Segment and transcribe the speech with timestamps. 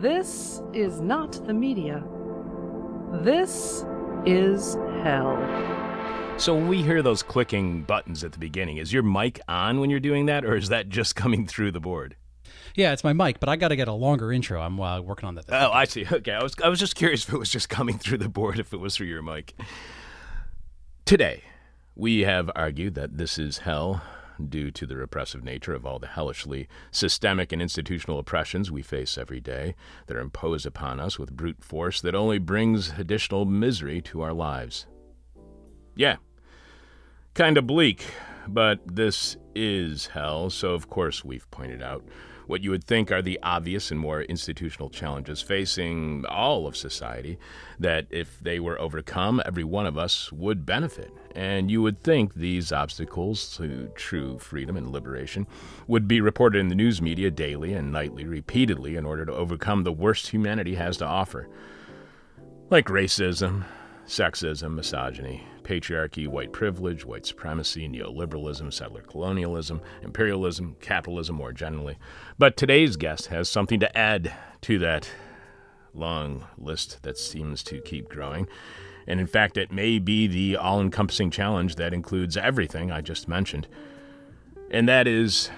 [0.00, 2.02] This is not the media.
[3.20, 3.84] This
[4.24, 5.36] is hell.
[6.38, 10.00] So we hear those clicking buttons at the beginning, is your mic on when you're
[10.00, 12.16] doing that, or is that just coming through the board?
[12.74, 14.62] Yeah, it's my mic, but I got to get a longer intro.
[14.62, 15.44] I'm uh, working on that.
[15.50, 16.06] Oh, I see.
[16.10, 18.58] Okay, I was I was just curious if it was just coming through the board,
[18.58, 19.54] if it was through your mic.
[21.04, 21.42] Today,
[21.94, 24.02] we have argued that this is hell
[24.48, 29.16] due to the repressive nature of all the hellishly systemic and institutional oppressions we face
[29.18, 29.74] every day
[30.06, 34.32] that are imposed upon us with brute force that only brings additional misery to our
[34.32, 34.86] lives.
[35.94, 36.16] Yeah,
[37.34, 38.04] kind of bleak,
[38.48, 42.04] but this is hell, so of course we've pointed out
[42.46, 47.38] what you would think are the obvious and more institutional challenges facing all of society,
[47.78, 51.12] that if they were overcome, every one of us would benefit.
[51.34, 55.46] And you would think these obstacles to true freedom and liberation
[55.86, 59.84] would be reported in the news media daily and nightly, repeatedly, in order to overcome
[59.84, 61.48] the worst humanity has to offer.
[62.70, 63.64] Like racism,
[64.06, 71.98] sexism, misogyny, patriarchy, white privilege, white supremacy, neoliberalism, settler colonialism, imperialism, capitalism more generally.
[72.38, 75.10] But today's guest has something to add to that
[75.94, 78.48] long list that seems to keep growing.
[79.06, 83.28] And in fact, it may be the all encompassing challenge that includes everything I just
[83.28, 83.66] mentioned.
[84.70, 85.50] And that is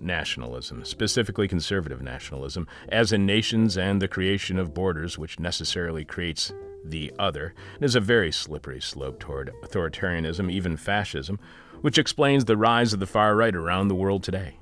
[0.00, 6.52] nationalism, specifically conservative nationalism, as in nations and the creation of borders, which necessarily creates
[6.84, 11.38] the other, and is a very slippery slope toward authoritarianism, even fascism,
[11.80, 14.58] which explains the rise of the far right around the world today.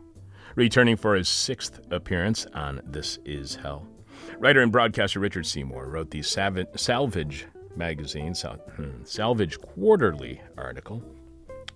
[0.54, 3.86] Returning for his sixth appearance on This Is Hell,
[4.38, 11.02] writer and broadcaster Richard Seymour wrote the Salvage magazine, hmm, Salvage Quarterly article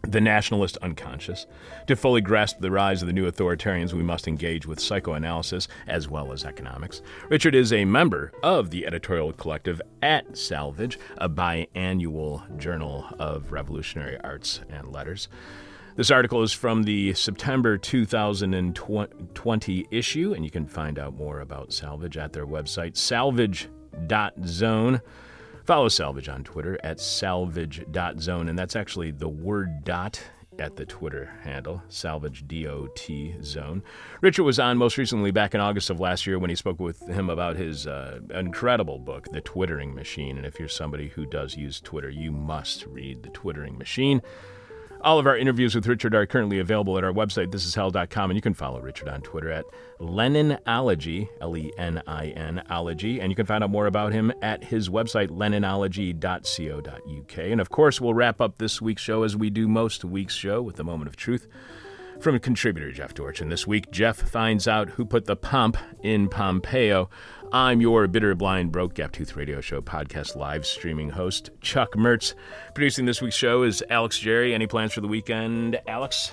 [0.02, 1.46] the nationalist unconscious.
[1.86, 6.08] To fully grasp the rise of the new authoritarians, we must engage with psychoanalysis as
[6.08, 7.02] well as economics.
[7.28, 14.18] Richard is a member of the editorial collective at Salvage, a biannual journal of revolutionary
[14.22, 15.28] arts and letters.
[15.96, 21.72] This article is from the September 2020 issue, and you can find out more about
[21.72, 25.00] Salvage at their website, salvage.zone.
[25.66, 30.22] Follow Salvage on Twitter at salvage.zone, and that's actually the word dot
[30.60, 33.10] at the Twitter handle, Salvage DOT
[33.42, 33.82] Zone.
[34.20, 37.00] Richard was on most recently back in August of last year when he spoke with
[37.08, 40.36] him about his uh, incredible book, The Twittering Machine.
[40.36, 44.22] And if you're somebody who does use Twitter, you must read The Twittering Machine.
[45.02, 48.40] All of our interviews with Richard are currently available at our website, thisishell.com, and you
[48.40, 49.64] can follow Richard on Twitter at
[50.00, 54.32] Leninology, L E N I N ology, and you can find out more about him
[54.42, 57.38] at his website, leninology.co.uk.
[57.38, 60.62] And of course, we'll wrap up this week's show as we do most week's show
[60.62, 61.46] with a moment of truth
[62.20, 63.48] from contributor Jeff Dorchen.
[63.48, 67.10] This week, Jeff finds out who put the pump in Pompeo.
[67.52, 72.34] I'm your bitter, blind, broke, gap tooth radio show podcast live streaming host, Chuck Mertz.
[72.74, 74.52] Producing this week's show is Alex Jerry.
[74.52, 76.32] Any plans for the weekend, Alex?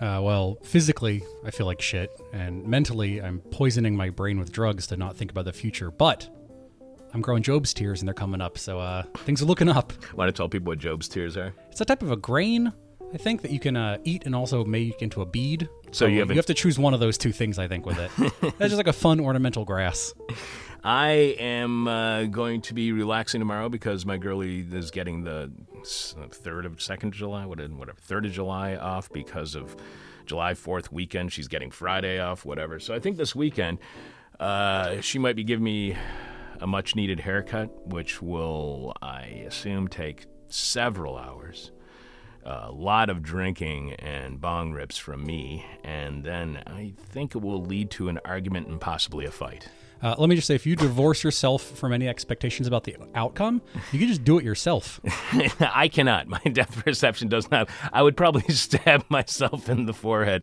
[0.00, 4.86] Uh, well, physically, I feel like shit, and mentally, I'm poisoning my brain with drugs
[4.88, 5.90] to not think about the future.
[5.90, 6.28] But
[7.12, 9.92] I'm growing Job's tears, and they're coming up, so uh, things are looking up.
[10.14, 11.52] Want to tell people what Job's tears are?
[11.70, 12.72] It's a type of a grain
[13.12, 15.68] I think that you can uh, eat and also make into a bead.
[15.90, 17.58] So you have you have to choose one of those two things.
[17.58, 18.10] I think with it,
[18.40, 20.14] that's just like a fun ornamental grass.
[20.84, 25.50] I am uh, going to be relaxing tomorrow because my girlie is getting the
[25.84, 29.76] third of second July, whatever, third of July off because of
[30.24, 31.32] July Fourth weekend.
[31.32, 32.78] She's getting Friday off, whatever.
[32.78, 33.78] So I think this weekend
[34.38, 35.96] uh, she might be giving me
[36.60, 41.72] a much needed haircut, which will, I assume, take several hours
[42.44, 47.62] a lot of drinking and bong rips from me, and then I think it will
[47.62, 49.68] lead to an argument and possibly a fight.
[50.02, 53.60] Uh, let me just say, if you divorce yourself from any expectations about the outcome,
[53.92, 54.98] you can just do it yourself.
[55.60, 56.26] I cannot.
[56.26, 57.68] My depth perception does not.
[57.92, 60.42] I would probably stab myself in the forehead.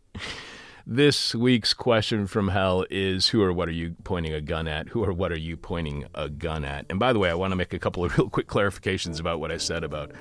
[0.86, 4.88] This week's question from hell is Who or what are you pointing a gun at?
[4.88, 6.86] Who or what are you pointing a gun at?
[6.88, 9.40] And by the way, I want to make a couple of real quick clarifications about
[9.40, 10.12] what I said about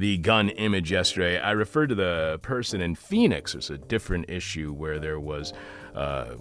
[0.00, 3.54] the gun image yesterday, I referred to the person in Phoenix.
[3.54, 5.52] It's a different issue where there was
[5.94, 6.38] a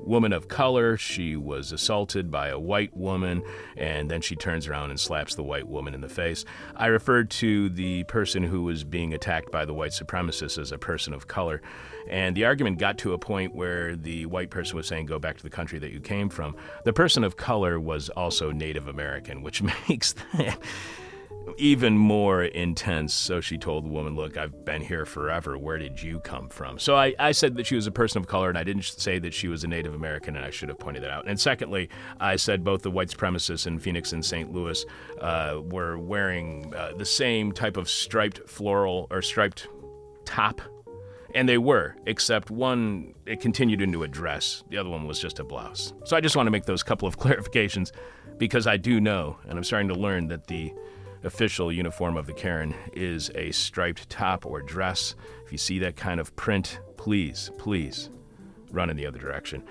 [0.00, 0.96] woman of color.
[0.96, 3.42] She was assaulted by a white woman,
[3.76, 6.46] and then she turns around and slaps the white woman in the face.
[6.74, 10.78] I referred to the person who was being attacked by the white supremacists as a
[10.78, 11.60] person of color.
[12.08, 15.36] And the argument got to a point where the white person was saying, Go back
[15.36, 16.56] to the country that you came from.
[16.84, 20.58] The person of color was also Native American, which makes that
[21.58, 23.14] even more intense.
[23.14, 25.56] So she told the woman, Look, I've been here forever.
[25.56, 26.78] Where did you come from?
[26.78, 29.18] So I, I said that she was a person of color, and I didn't say
[29.18, 31.26] that she was a Native American, and I should have pointed that out.
[31.28, 31.88] And secondly,
[32.20, 34.52] I said both the white supremacists in Phoenix and St.
[34.52, 34.84] Louis
[35.20, 39.68] uh, were wearing uh, the same type of striped floral or striped
[40.24, 40.60] top.
[41.34, 44.64] And they were, except one, it continued into a dress.
[44.70, 45.92] The other one was just a blouse.
[46.04, 47.92] So I just want to make those couple of clarifications
[48.38, 50.72] because I do know, and I'm starting to learn, that the
[51.26, 55.16] official uniform of the Karen is a striped top or dress.
[55.44, 58.10] If you see that kind of print, please, please
[58.70, 59.64] run in the other direction.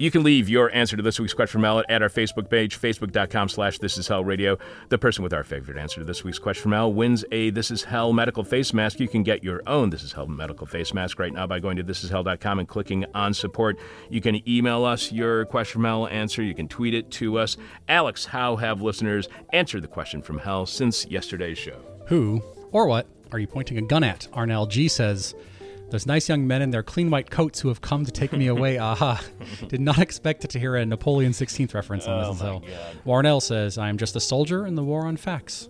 [0.00, 2.80] You can leave your answer to this week's question from Al at our Facebook page,
[2.80, 4.56] facebook.com slash This Is Hell Radio.
[4.90, 7.72] The person with our favorite answer to this week's question from Al wins a This
[7.72, 9.00] Is Hell medical face mask.
[9.00, 11.76] You can get your own This Is Hell medical face mask right now by going
[11.78, 13.76] to thisishell.com and clicking on support.
[14.08, 16.44] You can email us your question from Hell answer.
[16.44, 17.56] You can tweet it to us.
[17.88, 21.80] Alex, how have listeners answered the question from Hell since yesterday's show?
[22.06, 22.40] Who
[22.70, 24.28] or what are you pointing a gun at?
[24.32, 25.34] Arnell G says,
[25.90, 28.46] those nice young men in their clean white coats who have come to take me
[28.54, 28.78] away.
[28.78, 29.22] Aha.
[29.68, 32.38] Did not expect to hear a Napoleon 16th reference on Oh this.
[32.40, 32.62] So,
[33.06, 35.68] Warnell says, I am just a soldier in the war on facts.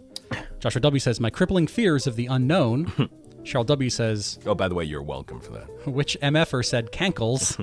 [0.60, 2.86] Joshua W says, My crippling fears of the unknown.
[3.44, 5.66] Cheryl W says, Oh, by the way, you're welcome for that.
[5.86, 7.58] Which MFer said cankles?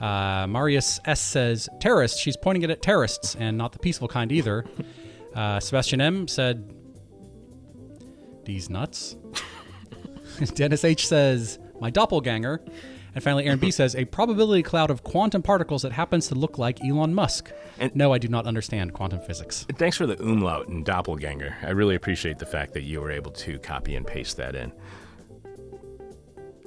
[0.00, 2.18] uh, Marius S says, Terrorists.
[2.18, 4.64] She's pointing it at terrorists and not the peaceful kind either.
[5.34, 6.72] Uh, Sebastian M said,
[8.44, 9.16] These nuts.
[10.54, 12.60] Dennis H says, my doppelganger.
[13.14, 16.58] And finally, Aaron B says, a probability cloud of quantum particles that happens to look
[16.58, 17.50] like Elon Musk.
[17.78, 19.66] And- no, I do not understand quantum physics.
[19.76, 21.56] Thanks for the umlaut and doppelganger.
[21.62, 24.72] I really appreciate the fact that you were able to copy and paste that in.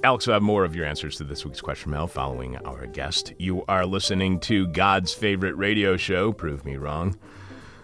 [0.04, 3.32] Alex will have more of your answers to this week's question mail following our guest.
[3.40, 7.18] You are listening to God's favorite radio show, Prove Me Wrong.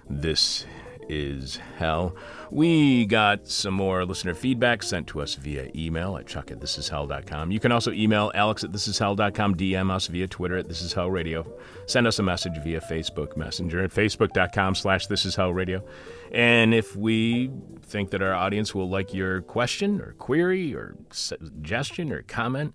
[0.10, 0.66] This
[1.10, 2.16] is hell.
[2.52, 7.52] We got some more listener feedback sent to us via email at chuck at thisishell.com.
[7.52, 11.46] You can also email alex at thisishell.com, DM us via Twitter at thisishellradio.
[11.88, 15.84] Send us a message via Facebook Messenger at facebook.com slash thisishellradio.
[16.32, 17.52] And if we
[17.82, 22.74] think that our audience will like your question or query or suggestion or comment,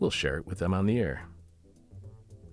[0.00, 1.28] we'll share it with them on the air.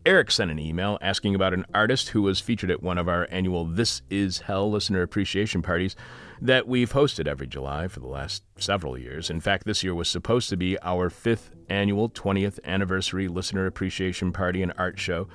[0.03, 3.27] Eric sent an email asking about an artist who was featured at one of our
[3.29, 5.95] annual This Is Hell listener appreciation parties
[6.41, 9.29] that we've hosted every July for the last several years.
[9.29, 14.33] In fact, this year was supposed to be our fifth annual 20th anniversary listener appreciation
[14.33, 15.27] party and art show,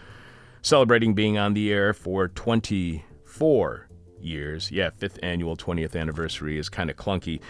[0.63, 3.89] celebrating being on the air for 24
[4.27, 4.71] years.
[4.71, 7.41] Yeah, fifth annual 20th anniversary is kind of clunky.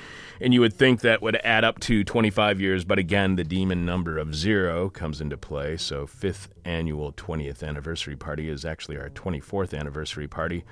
[0.40, 3.84] And you would think that would add up to 25 years, but again, the demon
[3.84, 5.76] number of zero comes into play.
[5.76, 10.64] So, fifth annual 20th anniversary party is actually our 24th anniversary party.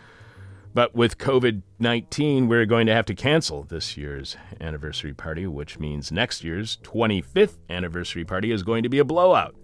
[0.74, 5.78] But with COVID 19, we're going to have to cancel this year's anniversary party, which
[5.78, 9.54] means next year's 25th anniversary party is going to be a blowout.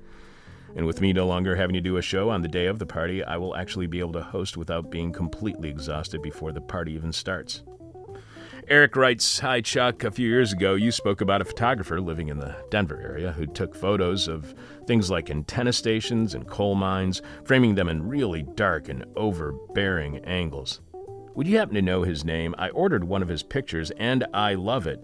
[0.76, 2.86] And with me no longer having to do a show on the day of the
[2.86, 6.92] party, I will actually be able to host without being completely exhausted before the party
[6.92, 7.62] even starts.
[8.68, 10.04] Eric writes Hi, Chuck.
[10.04, 13.44] A few years ago, you spoke about a photographer living in the Denver area who
[13.44, 14.54] took photos of
[14.86, 20.80] things like antenna stations and coal mines, framing them in really dark and overbearing angles.
[21.34, 22.54] Would you happen to know his name?
[22.58, 25.02] I ordered one of his pictures and I love it.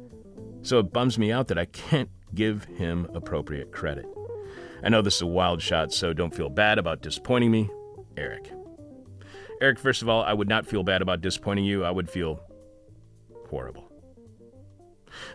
[0.62, 4.06] So it bums me out that I can't give him appropriate credit.
[4.86, 7.68] I know this is a wild shot, so don't feel bad about disappointing me.
[8.16, 8.52] Eric.
[9.60, 11.82] Eric, first of all, I would not feel bad about disappointing you.
[11.82, 12.40] I would feel
[13.50, 13.85] horrible.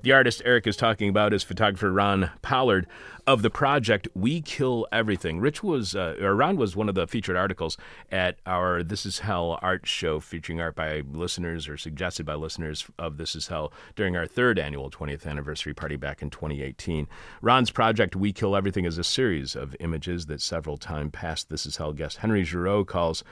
[0.04, 2.88] The artist Eric is talking about is photographer Ron Pollard
[3.28, 5.40] of the project We Kill Everything.
[5.40, 7.78] Rich was, uh, or Ron was one of the featured articles
[8.12, 12.88] at our This Is Hell art show featuring art by listeners or suggested by listeners
[12.98, 17.08] of This Is Hell during our third annual 20th anniversary party back in 2018.
[17.42, 21.66] Ron's project We Kill Everything is a series of images that several time past This
[21.66, 23.24] Is Hell guest Henry Giroux calls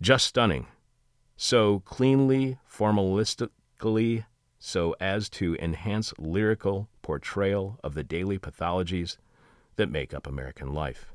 [0.00, 0.66] just stunning.
[1.36, 4.24] So cleanly, formalistically,
[4.58, 9.16] so as to enhance lyrical portrayal of the daily pathologies
[9.76, 11.12] that make up American life.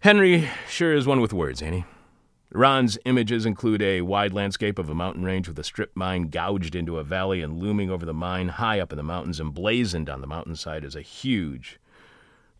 [0.00, 1.84] Henry sure is one with words, ain't he?
[2.52, 6.74] Ron's images include a wide landscape of a mountain range with a strip mine gouged
[6.74, 10.20] into a valley and looming over the mine high up in the mountains, emblazoned on
[10.20, 11.78] the mountainside is a huge,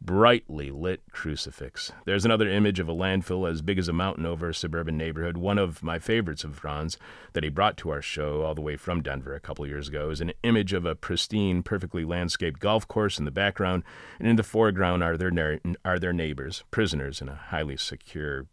[0.00, 1.92] brightly lit crucifix.
[2.06, 5.36] There's another image of a landfill as big as a mountain over a suburban neighborhood.
[5.36, 6.96] One of my favorites of Ron's
[7.34, 10.10] that he brought to our show all the way from Denver a couple years ago
[10.10, 13.82] is an image of a pristine, perfectly landscaped golf course in the background,
[14.18, 18.46] and in the foreground are their, are their neighbors, prisoners in a highly secure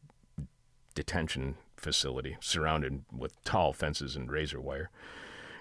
[0.96, 4.90] detention facility surrounded with tall fences and razor wire.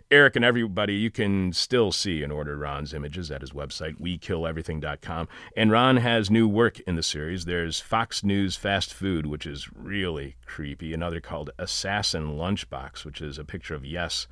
[0.09, 5.29] Eric and everybody, you can still see and order Ron's images at his website, wekilleverything.com.
[5.57, 7.45] And Ron has new work in the series.
[7.45, 10.95] There's Fox News Fast Food, which is really creepy.
[10.95, 14.29] Another called Assassin Lunchbox, which is a picture of Yes,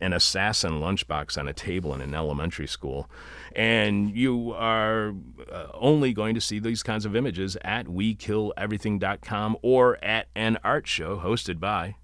[0.00, 3.10] an assassin lunchbox on a table in an elementary school.
[3.54, 5.12] And you are
[5.52, 10.86] uh, only going to see these kinds of images at wekilleverything.com or at an art
[10.86, 11.96] show hosted by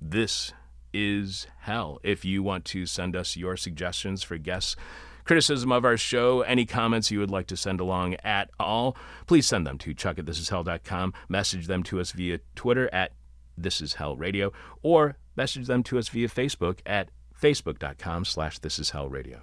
[0.00, 0.52] this
[0.94, 2.00] is hell.
[2.02, 4.76] If you want to send us your suggestions for guests,
[5.24, 8.96] criticism of our show, any comments you would like to send along at all,
[9.26, 11.12] please send them to chuck at thisishell.com.
[11.28, 13.12] Message them to us via Twitter at
[13.58, 18.78] This Is Hell Radio, or message them to us via Facebook at facebook.com slash This
[18.78, 19.42] Is Hell Radio.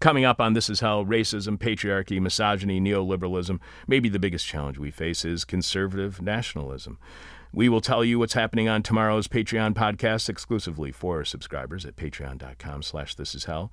[0.00, 4.90] Coming up on This Is Hell, racism, patriarchy, misogyny, neoliberalism, maybe the biggest challenge we
[4.90, 6.98] face is conservative nationalism.
[7.56, 12.82] We will tell you what's happening on tomorrow's Patreon podcast exclusively for subscribers at patreon.com
[12.82, 13.72] slash this is hell.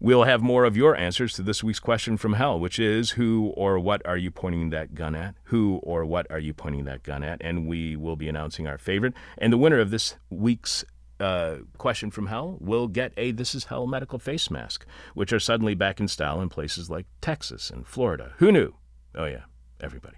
[0.00, 3.52] We'll have more of your answers to this week's question from hell, which is who
[3.56, 5.36] or what are you pointing that gun at?
[5.44, 7.40] Who or what are you pointing that gun at?
[7.40, 9.14] And we will be announcing our favorite.
[9.38, 10.84] And the winner of this week's
[11.20, 15.38] uh, question from hell will get a This Is Hell medical face mask, which are
[15.38, 18.32] suddenly back in style in places like Texas and Florida.
[18.38, 18.74] Who knew?
[19.14, 19.44] Oh, yeah,
[19.80, 20.16] everybody.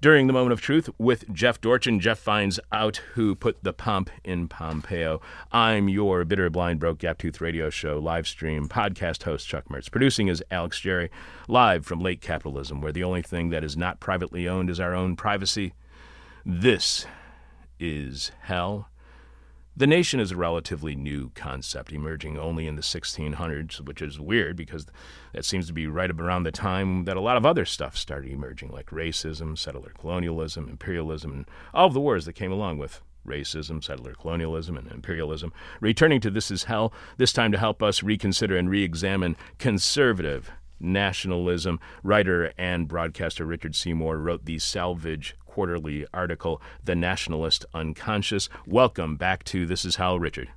[0.00, 4.10] During the moment of truth with Jeff Dorchen, Jeff finds out who put the pump
[4.22, 5.20] in Pompeo.
[5.52, 9.90] I'm your bitter, blind, broke, gap radio show, live stream, podcast host Chuck Mertz.
[9.90, 11.10] Producing is Alex Jerry,
[11.48, 14.94] live from late capitalism, where the only thing that is not privately owned is our
[14.94, 15.74] own privacy.
[16.44, 17.06] This
[17.80, 18.88] is hell.
[19.76, 24.54] The nation is a relatively new concept, emerging only in the 1600s, which is weird
[24.56, 24.86] because
[25.32, 28.30] that seems to be right around the time that a lot of other stuff started
[28.30, 33.00] emerging, like racism, settler colonialism, imperialism, and all of the wars that came along with
[33.26, 35.52] racism, settler colonialism, and imperialism.
[35.80, 40.52] Returning to This Is Hell, this time to help us reconsider and re examine conservative
[40.78, 41.80] nationalism.
[42.04, 48.48] Writer and broadcaster Richard Seymour wrote the Salvage quarterly article, The Nationalist Unconscious.
[48.66, 50.48] Welcome back to This Is Hell, Richard.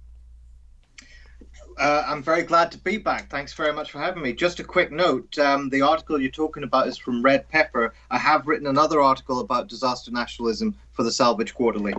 [1.78, 3.30] Uh, I'm very glad to be back.
[3.30, 4.34] Thanks very much for having me.
[4.34, 7.94] Just a quick note um, the article you're talking about is from Red Pepper.
[8.10, 11.94] I have written another article about disaster nationalism for the Salvage Quarterly.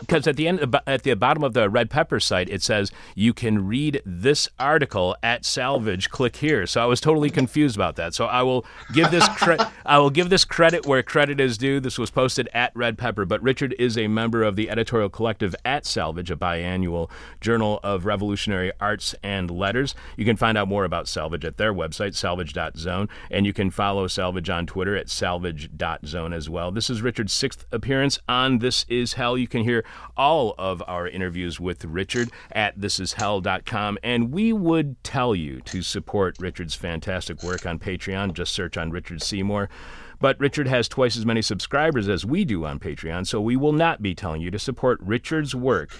[0.00, 3.34] Because at the end, at the bottom of the Red Pepper site, it says you
[3.34, 6.08] can read this article at Salvage.
[6.10, 6.66] Click here.
[6.66, 8.14] So I was totally confused about that.
[8.14, 11.78] So I will give this cre- I will give this credit where credit is due.
[11.78, 15.54] This was posted at Red Pepper, but Richard is a member of the editorial collective
[15.66, 17.10] at Salvage, a biannual
[17.42, 19.94] journal of revolutionary arts and letters.
[20.16, 24.06] You can find out more about Salvage at their website, salvage.zone, and you can follow
[24.06, 26.72] Salvage on Twitter at salvage.zone as well.
[26.72, 29.36] This is Richard's sixth appearance on on This Is Hell.
[29.36, 29.84] You can hear
[30.16, 33.98] all of our interviews with Richard at thisishell.com.
[34.02, 38.34] And we would tell you to support Richard's fantastic work on Patreon.
[38.34, 39.68] Just search on Richard Seymour.
[40.20, 43.72] But Richard has twice as many subscribers as we do on Patreon, so we will
[43.72, 45.90] not be telling you to support Richard's work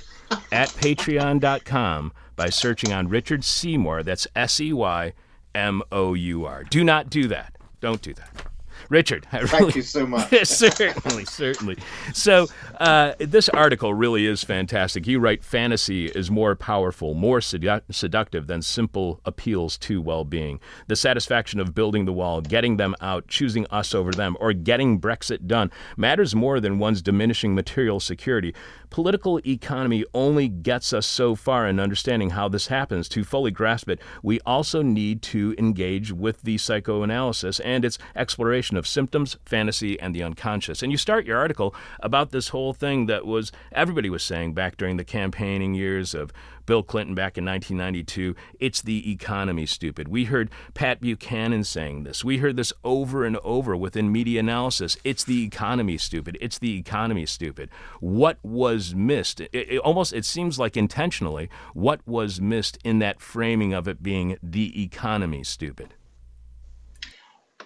[0.50, 4.02] at patreon.com by searching on Richard Seymour.
[4.02, 5.12] That's S E Y
[5.54, 6.64] M O U R.
[6.64, 7.56] Do not do that.
[7.80, 8.47] Don't do that.
[8.88, 10.30] Richard, I really, thank you so much.
[10.44, 11.76] certainly, certainly.
[12.14, 12.46] So
[12.80, 15.06] uh, this article really is fantastic.
[15.06, 20.60] You write, fantasy is more powerful, more sedu- seductive than simple appeals to well-being.
[20.86, 25.00] The satisfaction of building the wall, getting them out, choosing us over them, or getting
[25.00, 28.54] Brexit done matters more than one's diminishing material security.
[28.90, 33.08] Political economy only gets us so far in understanding how this happens.
[33.10, 38.76] To fully grasp it, we also need to engage with the psychoanalysis and its exploration
[38.76, 40.82] of symptoms, fantasy, and the unconscious.
[40.82, 44.76] And you start your article about this whole thing that was everybody was saying back
[44.76, 46.32] during the campaigning years of
[46.68, 48.36] Bill Clinton back in 1992.
[48.60, 50.06] It's the economy, stupid.
[50.06, 52.22] We heard Pat Buchanan saying this.
[52.22, 54.98] We heard this over and over within media analysis.
[55.02, 56.36] It's the economy, stupid.
[56.42, 57.70] It's the economy, stupid.
[58.00, 59.40] What was missed?
[59.40, 61.48] It, it almost it seems like intentionally.
[61.72, 65.94] What was missed in that framing of it being the economy, stupid?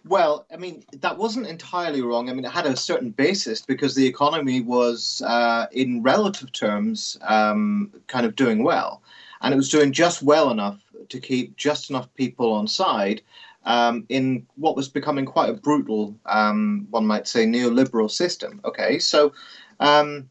[0.05, 2.29] Well, I mean, that wasn't entirely wrong.
[2.29, 7.17] I mean, it had a certain basis because the economy was, uh, in relative terms,
[7.23, 9.03] um, kind of doing well.
[9.41, 13.23] And it was doing just well enough to keep just enough people on side
[13.65, 18.61] um, in what was becoming quite a brutal, um, one might say, neoliberal system.
[18.65, 19.33] Okay, so,
[19.79, 20.29] um,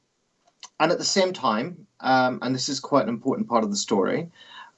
[0.80, 3.78] and at the same time, um, and this is quite an important part of the
[3.78, 4.30] story,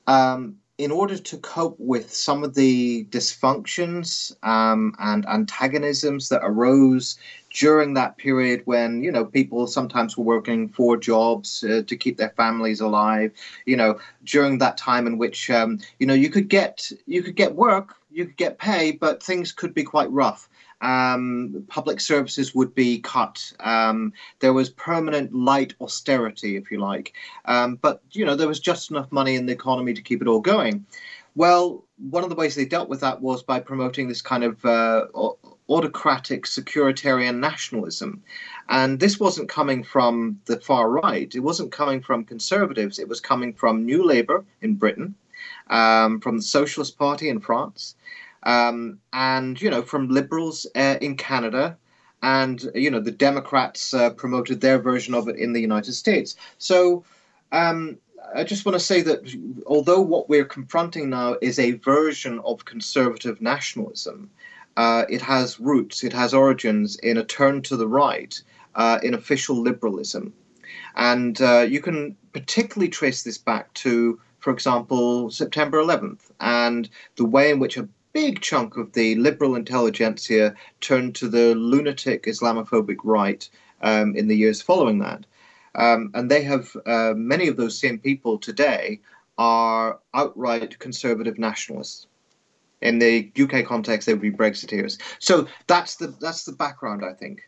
[0.07, 7.17] um, in order to cope with some of the dysfunctions um, and antagonisms that arose
[7.51, 12.17] during that period when you know people sometimes were working four jobs uh, to keep
[12.17, 13.31] their families alive
[13.65, 17.35] you know during that time in which um, you know you could get you could
[17.35, 20.49] get work you could get pay but things could be quite rough
[20.83, 23.53] um, public services would be cut.
[23.61, 27.13] Um, there was permanent light austerity, if you like.
[27.45, 30.27] Um, but, you know, there was just enough money in the economy to keep it
[30.27, 30.85] all going.
[31.35, 34.63] Well, one of the ways they dealt with that was by promoting this kind of
[34.65, 35.05] uh,
[35.69, 38.21] autocratic securitarian nationalism.
[38.67, 43.21] And this wasn't coming from the far right, it wasn't coming from conservatives, it was
[43.21, 45.15] coming from New Labour in Britain,
[45.67, 47.95] um, from the Socialist Party in France
[48.43, 51.77] um, and you know from liberals uh, in Canada,
[52.21, 56.35] and you know the Democrats uh, promoted their version of it in the United States.
[56.57, 57.03] So.
[57.51, 57.97] Um,
[58.35, 59.31] I just want to say that
[59.67, 64.29] although what we're confronting now is a version of conservative nationalism,
[64.77, 68.41] uh, it has roots, it has origins in a turn to the right,
[68.75, 70.33] uh, in official liberalism.
[70.95, 77.25] And uh, you can particularly trace this back to, for example, September 11th and the
[77.25, 82.97] way in which a big chunk of the liberal intelligentsia turned to the lunatic Islamophobic
[83.03, 83.47] right
[83.81, 85.25] um, in the years following that.
[85.75, 89.01] Um, and they have uh, many of those same people today
[89.37, 92.05] are outright conservative nationalists.
[92.81, 94.99] In the UK context, they would be Brexiteers.
[95.19, 97.41] So that's the that's the background, I think.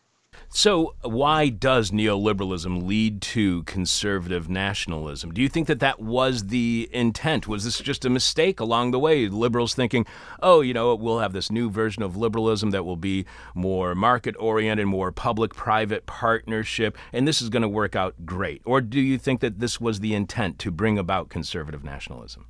[0.57, 5.33] So, why does neoliberalism lead to conservative nationalism?
[5.33, 7.45] Do you think that that was the intent?
[7.45, 9.27] Was this just a mistake along the way?
[9.27, 10.05] Liberals thinking,
[10.41, 14.33] oh, you know, we'll have this new version of liberalism that will be more market
[14.39, 18.61] oriented, more public private partnership, and this is going to work out great?
[18.63, 22.47] Or do you think that this was the intent to bring about conservative nationalism?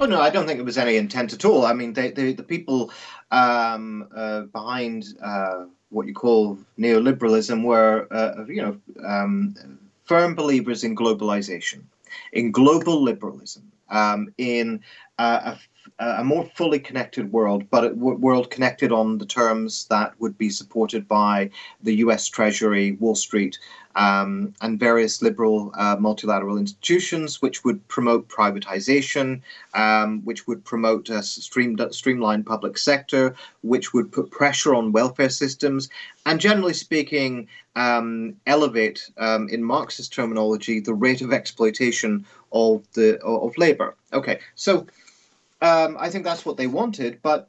[0.00, 1.66] Oh no, I don't think it was any intent at all.
[1.66, 2.90] I mean, they, they, the people
[3.30, 9.54] um, uh, behind uh, what you call neoliberalism were, uh, you know, um,
[10.04, 11.82] firm believers in globalization,
[12.32, 14.82] in global liberalism, um, in
[15.18, 15.58] uh, a,
[16.02, 20.50] a, more fully connected world, but a world connected on the terms that would be
[20.50, 21.50] supported by
[21.82, 22.28] the U.S.
[22.28, 23.58] Treasury, Wall Street,
[23.94, 29.40] um, and various liberal uh, multilateral institutions, which would promote privatization,
[29.74, 35.30] um, which would promote a stream, streamlined public sector, which would put pressure on welfare
[35.30, 35.88] systems,
[36.26, 43.18] and generally speaking, um, elevate, um, in Marxist terminology, the rate of exploitation of the
[43.22, 43.94] of labor.
[44.12, 44.86] Okay, so
[45.62, 47.48] um, I think that's what they wanted, but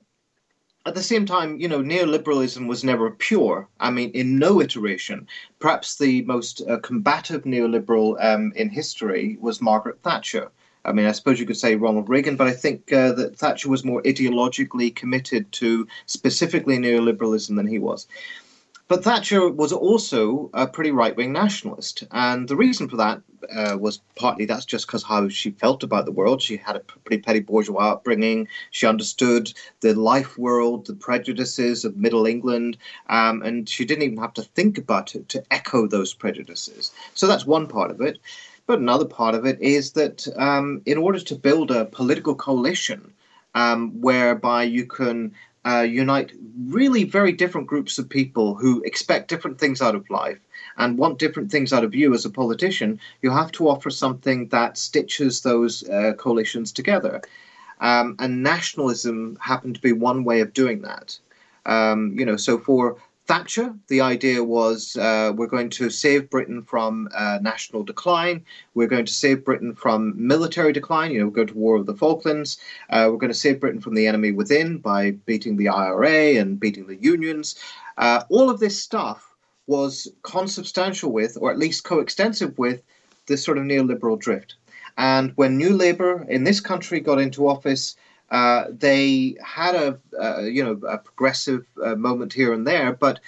[0.85, 3.67] at the same time, you know, neoliberalism was never pure.
[3.79, 5.27] I mean, in no iteration.
[5.59, 10.51] Perhaps the most uh, combative neoliberal um, in history was Margaret Thatcher.
[10.85, 13.69] I mean, I suppose you could say Ronald Reagan, but I think uh, that Thatcher
[13.69, 18.05] was more ideologically committed to specifically neoliberalism than he was.
[18.89, 22.03] But Thatcher was also a pretty right wing nationalist.
[22.11, 23.21] And the reason for that
[23.55, 26.41] uh, was partly that's just because how she felt about the world.
[26.41, 28.47] She had a pretty petty bourgeois upbringing.
[28.71, 34.17] She understood the life world, the prejudices of Middle England, um, and she didn't even
[34.17, 36.91] have to think about it to echo those prejudices.
[37.13, 38.19] So that's one part of it.
[38.65, 43.13] But another part of it is that um, in order to build a political coalition
[43.55, 45.33] um, whereby you can
[45.65, 46.31] uh, unite
[46.67, 50.39] really very different groups of people who expect different things out of life
[50.77, 54.47] and want different things out of you as a politician, you have to offer something
[54.49, 57.21] that stitches those uh, coalitions together.
[57.79, 61.17] Um, and nationalism happened to be one way of doing that.
[61.65, 66.61] Um, you know, so for Thatcher, the idea was uh, we're going to save Britain
[66.61, 68.43] from uh, national decline.
[68.73, 71.11] We're going to save Britain from military decline.
[71.11, 72.57] You know, going to war of the Falklands.
[72.89, 76.59] Uh, we're going to save Britain from the enemy within by beating the IRA and
[76.59, 77.55] beating the unions.
[77.97, 79.33] Uh, all of this stuff
[79.67, 82.81] was consubstantial with, or at least coextensive with,
[83.27, 84.55] this sort of neoliberal drift.
[84.97, 87.95] And when New Labour in this country got into office,
[88.33, 89.99] uh, they had a
[90.43, 93.19] you know a progressive uh, moment here and there, but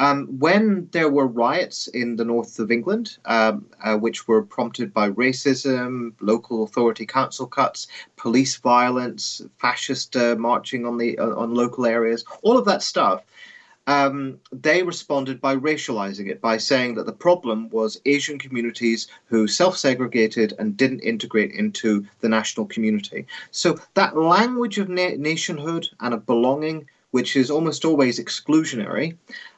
[0.00, 4.92] um, when there were riots in the north of England, um, uh, which were prompted
[4.92, 11.86] by racism, local authority council cuts, police violence, fascist uh, marching on the on local
[11.86, 13.22] areas, all of that stuff,
[13.86, 19.46] um, they responded by racializing it, by saying that the problem was Asian communities who
[19.46, 23.26] self segregated and didn't integrate into the national community.
[23.50, 29.16] So that language of na- nationhood and of belonging, which is almost always exclusionary,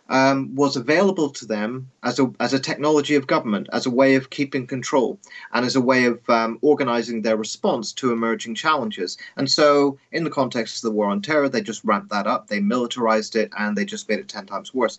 [0.08, 4.14] um, was available to them as a, as a technology of government, as a way
[4.14, 5.18] of keeping control,
[5.52, 9.18] and as a way of um, organizing their response to emerging challenges.
[9.36, 12.48] And so, in the context of the war on terror, they just ramped that up,
[12.48, 14.98] they militarized it, and they just made it 10 times worse.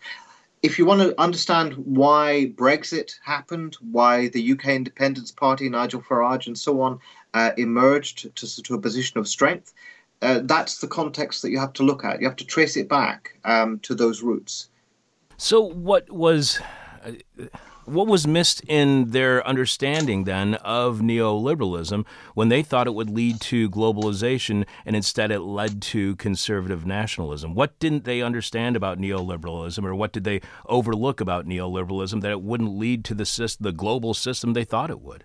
[0.64, 6.48] If you want to understand why Brexit happened, why the UK Independence Party, Nigel Farage,
[6.48, 7.00] and so on
[7.34, 9.74] uh, emerged to, to a position of strength,
[10.24, 12.20] uh, that's the context that you have to look at.
[12.20, 14.70] You have to trace it back um, to those roots.
[15.38, 16.60] So, what was
[17.06, 17.12] uh,
[17.86, 23.40] what was missed in their understanding then of neoliberalism when they thought it would lead
[23.40, 27.54] to globalization and instead it led to conservative nationalism?
[27.54, 32.42] What didn't they understand about neoliberalism, or what did they overlook about neoliberalism that it
[32.42, 35.24] wouldn't lead to the system, the global system they thought it would?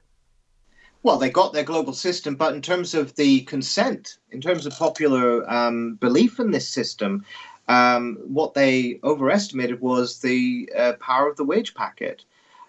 [1.03, 4.79] Well, they got their global system, but in terms of the consent, in terms of
[4.79, 7.25] popular um, belief in this system,
[7.68, 12.25] um, what they overestimated was the uh, power of the wage packet.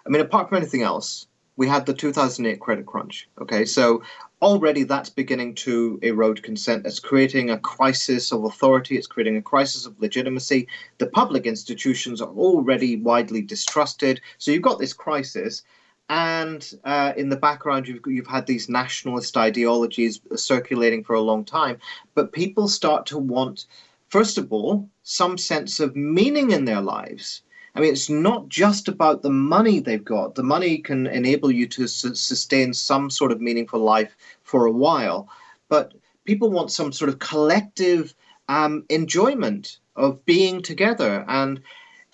[0.05, 3.29] I mean, apart from anything else, we had the 2008 credit crunch.
[3.39, 4.01] Okay, so
[4.41, 6.85] already that's beginning to erode consent.
[6.85, 8.97] It's creating a crisis of authority.
[8.97, 10.67] It's creating a crisis of legitimacy.
[10.97, 14.19] The public institutions are already widely distrusted.
[14.37, 15.63] So you've got this crisis.
[16.09, 21.45] And uh, in the background, you've, you've had these nationalist ideologies circulating for a long
[21.45, 21.77] time.
[22.13, 23.65] But people start to want
[24.13, 27.41] first of all, some sense of meaning in their lives.
[27.73, 30.35] I mean, it's not just about the money they've got.
[30.35, 34.71] The money can enable you to su- sustain some sort of meaningful life for a
[34.71, 35.27] while,
[35.67, 35.95] but
[36.25, 38.13] people want some sort of collective
[38.49, 41.59] um, enjoyment of being together and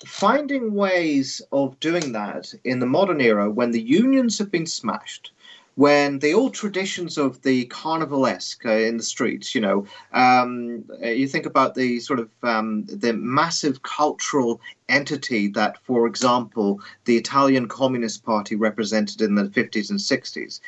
[0.05, 5.33] finding ways of doing that in the modern era when the unions have been smashed
[5.79, 11.07] when the old traditions of the carnivalesque uh, in the streets, you know, um, uh,
[11.07, 17.15] you think about the sort of um, the massive cultural entity that, for example, the
[17.15, 20.59] Italian Communist Party represented in the 50s and 60s.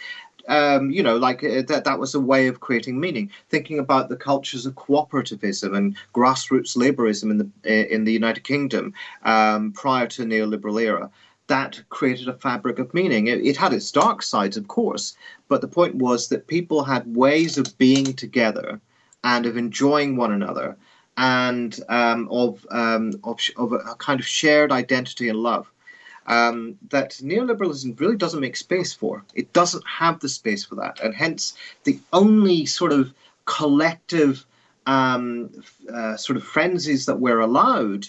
[0.47, 3.30] Um, you know, like uh, that, that was a way of creating meaning.
[3.50, 8.45] Thinking about the cultures of cooperativism and grassroots laborism in the uh, in the United
[8.45, 8.93] Kingdom
[9.24, 11.12] um, prior to neoliberal era
[11.51, 13.27] that created a fabric of meaning.
[13.27, 15.17] It, it, had its dark sides, of course,
[15.49, 18.79] but the point was that people had ways of being together
[19.25, 20.77] and of enjoying one another
[21.17, 25.69] and um, of, um, of, of, a kind of shared identity and love
[26.27, 29.21] um, that neoliberalism really doesn't make space for.
[29.33, 31.01] It doesn't have the space for that.
[31.03, 34.45] And hence, the only sort of collective
[34.85, 35.49] um,
[35.93, 38.07] uh, sort of frenzies that we're allowed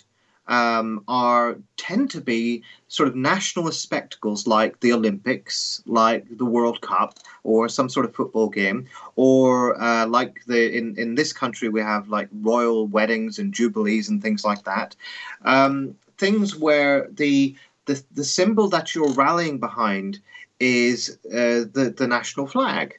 [0.48, 6.81] um, are tend to be sort of nationalist spectacles like the Olympics, like the World
[6.81, 11.68] Cup, or some sort of football game, or uh, like the in in this country
[11.68, 14.96] we have like royal weddings and jubilees and things like that.
[15.44, 17.55] Um, things where the
[17.87, 20.20] the the symbol that you're rallying behind
[20.61, 22.98] is uh, the the national flag,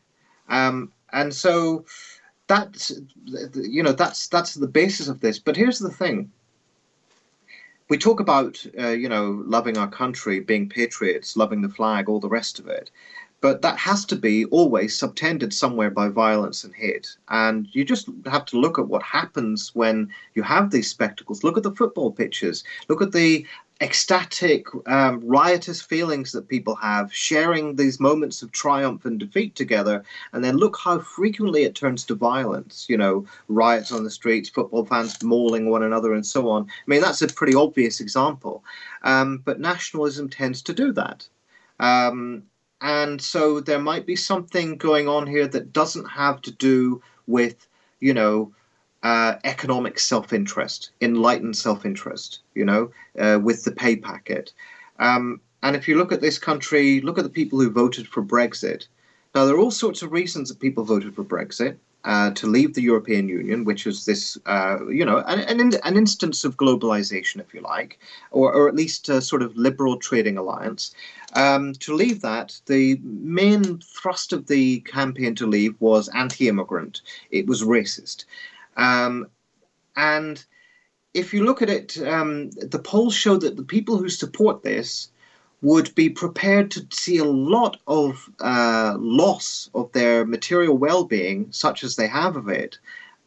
[0.49, 1.85] um, and so
[2.47, 2.91] that's
[3.53, 5.39] you know that's that's the basis of this.
[5.39, 6.31] But here's the thing
[7.89, 12.19] we talk about uh, you know loving our country, being patriots, loving the flag, all
[12.19, 12.89] the rest of it,
[13.43, 17.17] but that has to be always subtended somewhere by violence and hate.
[17.27, 21.43] And you just have to look at what happens when you have these spectacles.
[21.43, 22.63] Look at the football pitches.
[22.87, 23.45] Look at the
[23.81, 30.03] ecstatic, um, riotous feelings that people have, sharing these moments of triumph and defeat together.
[30.31, 34.49] And then look how frequently it turns to violence, you know, riots on the streets,
[34.49, 36.63] football fans mauling one another, and so on.
[36.63, 38.63] I mean, that's a pretty obvious example.
[39.03, 41.27] Um, but nationalism tends to do that.
[41.79, 42.43] Um,
[42.81, 47.67] and so there might be something going on here that doesn't have to do with,
[47.99, 48.53] you know,
[49.03, 54.53] uh, economic self-interest, enlightened self-interest, you know, uh, with the pay packet.
[54.99, 58.23] Um, and if you look at this country, look at the people who voted for
[58.23, 58.87] Brexit.
[59.35, 61.77] Now, there are all sorts of reasons that people voted for Brexit.
[62.05, 65.95] Uh, to leave the European Union, which is this, uh, you know, an, an, an,
[65.95, 67.97] instance of globalization, if you like,
[68.31, 70.93] or, or at least a sort of liberal trading alliance.
[71.33, 77.03] Um, to leave that, the main thrust of the campaign to leave was anti immigrant,
[77.31, 78.25] it was racist.
[78.77, 79.27] Um,
[79.95, 80.43] and
[81.13, 85.09] if you look at it, um, the polls show that the people who support this
[85.61, 91.47] would be prepared to see a lot of uh, loss of their material well being,
[91.51, 92.77] such as they have of it,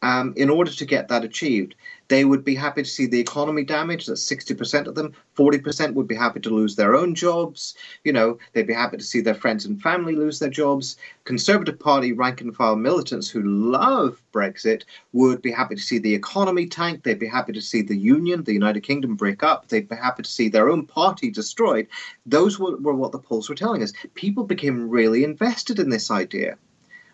[0.03, 1.73] um, in order to get that achieved.
[2.09, 4.07] They would be happy to see the economy damaged.
[4.07, 5.13] That's 60% of them.
[5.35, 7.75] 40% would be happy to lose their own jobs.
[8.03, 10.97] You know, they'd be happy to see their friends and family lose their jobs.
[11.25, 16.13] Conservative Party rank and file militants who love Brexit would be happy to see the
[16.13, 17.03] economy tank.
[17.03, 19.67] They'd be happy to see the Union, the United Kingdom, break up.
[19.67, 21.87] They'd be happy to see their own party destroyed.
[22.25, 23.93] Those were, were what the polls were telling us.
[24.13, 26.57] People became really invested in this idea.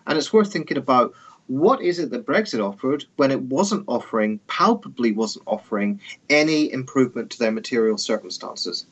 [0.05, 1.13] And it's worth thinking about
[1.47, 7.31] what is it that Brexit offered when it wasn't offering, palpably wasn't offering, any improvement
[7.31, 8.85] to their material circumstances?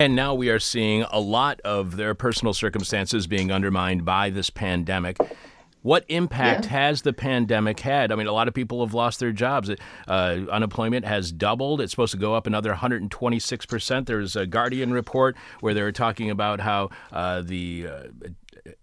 [0.00, 4.50] And now we are seeing a lot of their personal circumstances being undermined by this
[4.50, 5.18] pandemic.
[5.82, 6.70] What impact yeah.
[6.70, 8.10] has the pandemic had?
[8.10, 9.70] I mean, a lot of people have lost their jobs.
[10.08, 11.82] Uh, unemployment has doubled.
[11.82, 14.06] It's supposed to go up another 126%.
[14.06, 18.02] There's a Guardian report where they're talking about how uh, the uh,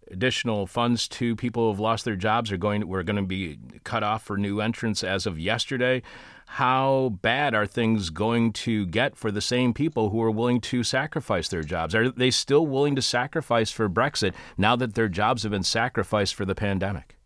[0.09, 3.57] additional funds to people who have lost their jobs are going we're going to be
[3.83, 6.01] cut off for new entrants as of yesterday.
[6.45, 10.83] How bad are things going to get for the same people who are willing to
[10.83, 11.95] sacrifice their jobs?
[11.95, 16.35] Are they still willing to sacrifice for Brexit now that their jobs have been sacrificed
[16.35, 17.17] for the pandemic?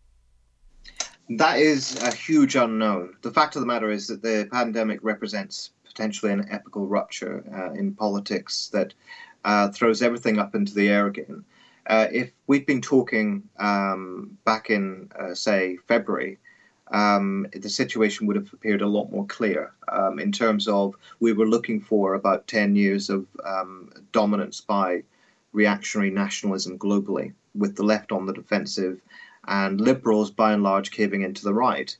[1.28, 3.16] That is a huge unknown.
[3.22, 7.72] The fact of the matter is that the pandemic represents potentially an epical rupture uh,
[7.72, 8.94] in politics that
[9.44, 11.44] uh, throws everything up into the air again.
[11.86, 16.38] Uh, if we'd been talking um, back in, uh, say, February,
[16.88, 19.72] um, the situation would have appeared a lot more clear.
[19.88, 25.02] Um, in terms of we were looking for about 10 years of um, dominance by
[25.52, 29.00] reactionary nationalism globally, with the left on the defensive
[29.48, 31.96] and liberals by and large caving into the right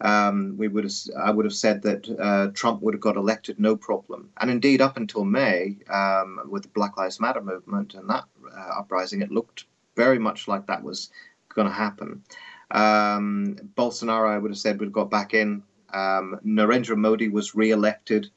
[0.00, 3.60] um, we would have, I would have said that uh, Trump would have got elected
[3.60, 4.30] no problem.
[4.40, 8.24] And indeed, up until May, um, with the Black Lives Matter movement and that
[8.56, 9.64] uh, uprising, it looked
[9.96, 11.10] very much like that was
[11.54, 12.22] going to happen.
[12.70, 15.62] Um, Bolsonaro, I would have said, would have got back in.
[15.92, 18.30] Um, Narendra Modi was re-elected.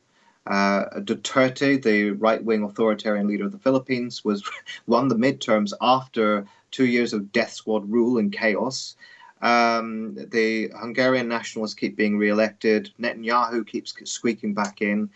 [0.45, 4.43] Uh, Duterte, the right-wing authoritarian leader of the Philippines, was
[4.87, 8.95] won the midterms after two years of death squad rule and chaos.
[9.43, 12.91] Um, the Hungarian nationalists keep being re-elected.
[12.99, 15.09] Netanyahu keeps squeaking back in,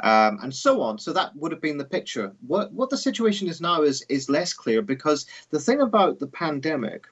[0.00, 0.98] um, and so on.
[0.98, 2.32] So that would have been the picture.
[2.46, 6.26] What what the situation is now is is less clear because the thing about the
[6.26, 7.06] pandemic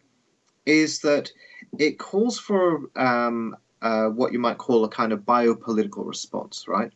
[0.65, 1.31] is that
[1.79, 6.91] it calls for um, uh, what you might call a kind of biopolitical response, right?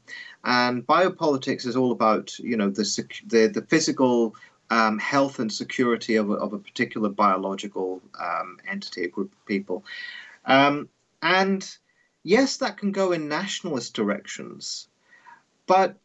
[0.45, 2.85] And biopolitics is all about you know the
[3.27, 4.35] the, the physical
[4.71, 9.47] um, health and security of a, of a particular biological um, entity, a group of
[9.47, 9.85] people.
[10.45, 10.89] Um,
[11.23, 11.69] and
[12.23, 14.89] yes, that can go in nationalist directions,
[15.67, 15.97] but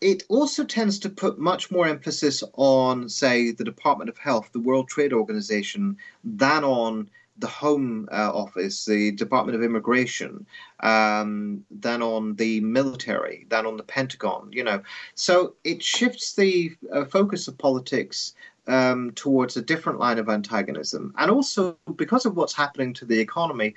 [0.00, 4.58] it also tends to put much more emphasis on, say, the Department of Health, the
[4.58, 10.46] World Trade Organization, than on the Home uh, Office, the Department of Immigration,
[10.80, 14.50] um, than on the military, than on the Pentagon.
[14.52, 14.82] You know,
[15.14, 18.34] so it shifts the uh, focus of politics
[18.66, 23.18] um, towards a different line of antagonism, and also because of what's happening to the
[23.18, 23.74] economy.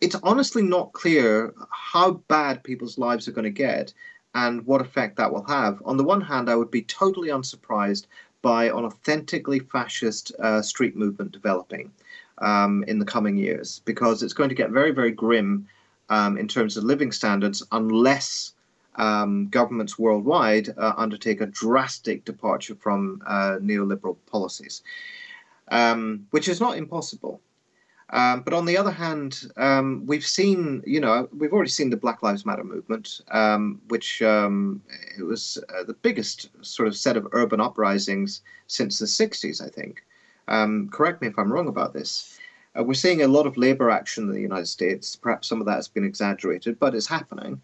[0.00, 3.94] It's honestly not clear how bad people's lives are going to get
[4.34, 5.80] and what effect that will have.
[5.84, 8.08] On the one hand, I would be totally unsurprised
[8.42, 11.92] by an authentically fascist uh, street movement developing
[12.38, 15.66] um, in the coming years because it's going to get very, very grim
[16.08, 18.52] um, in terms of living standards unless
[18.96, 24.82] um, governments worldwide uh, undertake a drastic departure from uh, neoliberal policies,
[25.68, 27.40] um, which is not impossible.
[28.10, 31.96] Um, but on the other hand, um, we've seen, you know, we've already seen the
[31.96, 33.22] Black Lives Matter movement,
[33.88, 39.64] which it was uh, the biggest sort of set of urban uprisings since the 60s,
[39.64, 40.04] I think.
[40.48, 42.38] Um, correct me if I'm wrong about this.
[42.78, 45.14] Uh, we're seeing a lot of labor action in the United States.
[45.14, 47.60] Perhaps some of that has been exaggerated, but it's happening.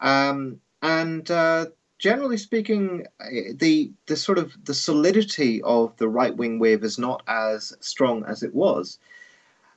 [0.00, 1.66] Um, and uh,
[1.98, 6.98] generally speaking, uh, the the sort of the solidity of the right wing wave is
[6.98, 8.98] not as strong as it was.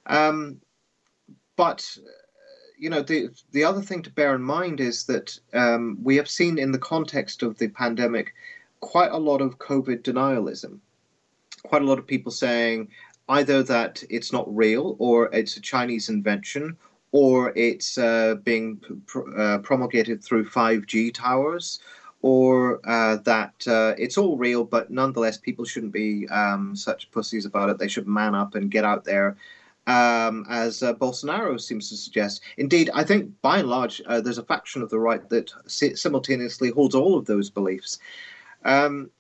[0.07, 0.61] Um,
[1.55, 2.09] but uh,
[2.77, 6.29] you know the the other thing to bear in mind is that um, we have
[6.29, 8.33] seen in the context of the pandemic
[8.81, 10.79] quite a lot of COVID denialism
[11.67, 12.89] quite a lot of people saying
[13.30, 16.78] either that it's not real or it's a Chinese invention
[17.12, 21.80] or it's uh, being pr- uh, promulgated through 5G towers
[22.25, 27.45] or uh, that uh, it's all real, but nonetheless, people shouldn't be um, such pussies
[27.45, 27.78] about it.
[27.78, 29.38] They should man up and get out there,
[29.86, 32.41] um, as uh, Bolsonaro seems to suggest.
[32.58, 36.71] Indeed, I think by and large, uh, there's a faction of the right that simultaneously
[36.71, 37.99] holds all of those beliefs.
[38.63, 39.12] Um,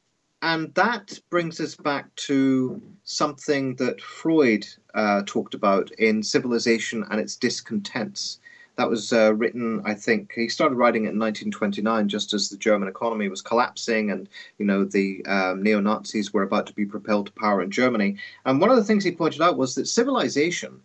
[0.45, 7.19] and that brings us back to something that Freud uh, talked about in Civilization and
[7.19, 8.39] its Discontents.
[8.75, 12.57] That was uh, written, I think, he started writing it in 1929, just as the
[12.57, 14.29] German economy was collapsing and,
[14.59, 18.17] you know, the um, neo Nazis were about to be propelled to power in Germany.
[18.45, 20.79] And one of the things he pointed out was that civilization,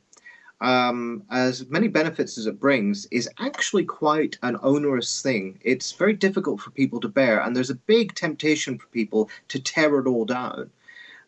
[0.61, 5.59] um, as many benefits as it brings, is actually quite an onerous thing.
[5.63, 9.59] It's very difficult for people to bear, and there's a big temptation for people to
[9.59, 10.71] tear it all down.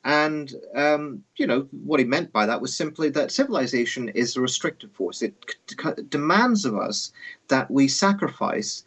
[0.05, 4.40] And, um, you know, what he meant by that was simply that civilization is a
[4.40, 5.23] restrictive force.
[5.23, 5.35] It
[5.68, 7.12] c- demands of us
[7.49, 8.85] that we sacrifice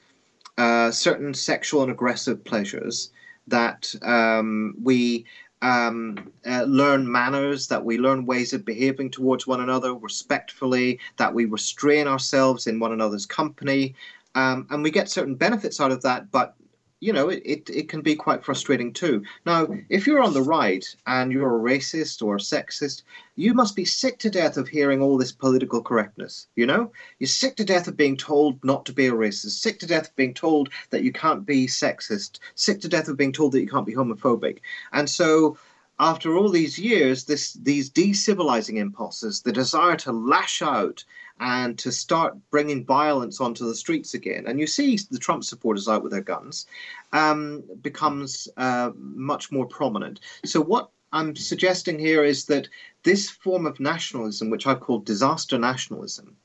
[0.57, 3.11] uh, certain sexual and aggressive pleasures,
[3.47, 5.25] that um, we
[5.61, 11.33] um, uh, learn manners, that we learn ways of behaving towards one another respectfully, that
[11.33, 13.95] we restrain ourselves in one another's company.
[14.35, 16.55] Um, and we get certain benefits out of that, but
[17.01, 19.23] you know, it, it, it can be quite frustrating too.
[19.45, 23.03] Now, if you're on the right and you're a racist or a sexist,
[23.35, 26.47] you must be sick to death of hearing all this political correctness.
[26.55, 29.79] You know, you're sick to death of being told not to be a racist, sick
[29.79, 33.33] to death of being told that you can't be sexist, sick to death of being
[33.33, 34.59] told that you can't be homophobic.
[34.93, 35.57] And so,
[35.99, 41.05] after all these years, this these decivilizing impulses, the desire to lash out
[41.39, 44.45] and to start bringing violence onto the streets again.
[44.47, 46.65] And you see the Trump supporters out with their guns,
[47.13, 50.21] um, becomes uh, much more prominent.
[50.45, 52.67] So, what I'm suggesting here is that
[53.03, 56.35] this form of nationalism, which I've called disaster nationalism,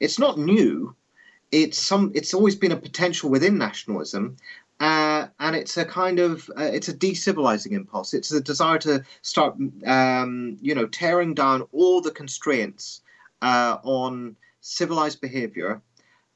[0.00, 0.94] it's not new.
[1.52, 2.12] It's some.
[2.14, 4.36] It's always been a potential within nationalism,
[4.78, 8.14] uh, and it's a kind of uh, it's a decivilizing impulse.
[8.14, 13.02] It's a desire to start, um, you know, tearing down all the constraints
[13.42, 15.80] uh, on civilized behavior,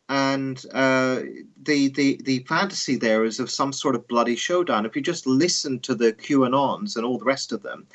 [0.09, 1.21] and uh,
[1.62, 4.87] the the the fantasy there is of some sort of bloody showdown.
[4.87, 7.87] If you just listen to the QAnons and all the rest of them,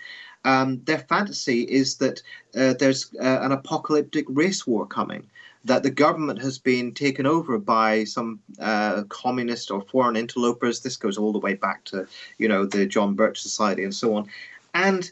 [0.46, 2.22] um, their fantasy is that
[2.56, 5.30] uh, there's uh, an apocalyptic race war coming,
[5.66, 10.80] that the government has been taken over by some uh, communist or foreign interlopers.
[10.80, 14.16] This goes all the way back to you know the John Birch Society and so
[14.16, 14.28] on,
[14.74, 15.12] and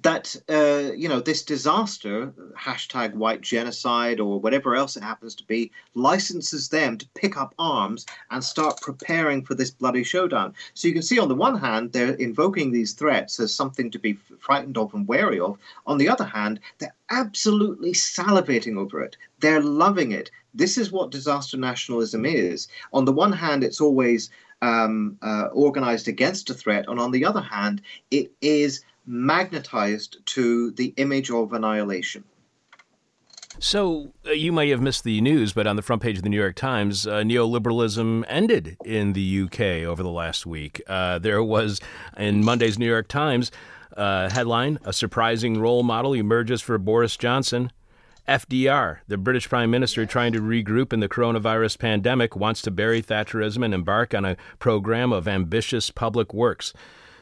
[0.00, 5.44] that uh, you know this disaster hashtag white genocide or whatever else it happens to
[5.44, 10.54] be licenses them to pick up arms and start preparing for this bloody showdown.
[10.74, 13.98] So you can see on the one hand they're invoking these threats as something to
[13.98, 15.58] be frightened of and wary of.
[15.86, 19.16] On the other hand they're absolutely salivating over it.
[19.40, 20.30] They're loving it.
[20.54, 22.68] This is what disaster nationalism is.
[22.92, 24.30] On the one hand it's always
[24.62, 30.70] um, uh, organized against a threat and on the other hand it is magnetized to
[30.72, 32.24] the image of annihilation.
[33.58, 36.30] So, uh, you may have missed the news, but on the front page of the
[36.30, 40.80] New York Times, uh, neoliberalism ended in the UK over the last week.
[40.86, 41.78] Uh, there was,
[42.16, 43.50] in Monday's New York Times,
[43.96, 47.70] uh, headline A surprising role model emerges for Boris Johnson.
[48.26, 53.02] FDR, the British Prime Minister trying to regroup in the coronavirus pandemic, wants to bury
[53.02, 56.72] Thatcherism and embark on a program of ambitious public works.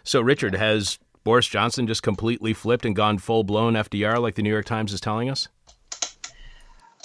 [0.04, 4.42] So, Richard, has Boris Johnson just completely flipped and gone full blown FDR like the
[4.42, 5.48] New York Times is telling us?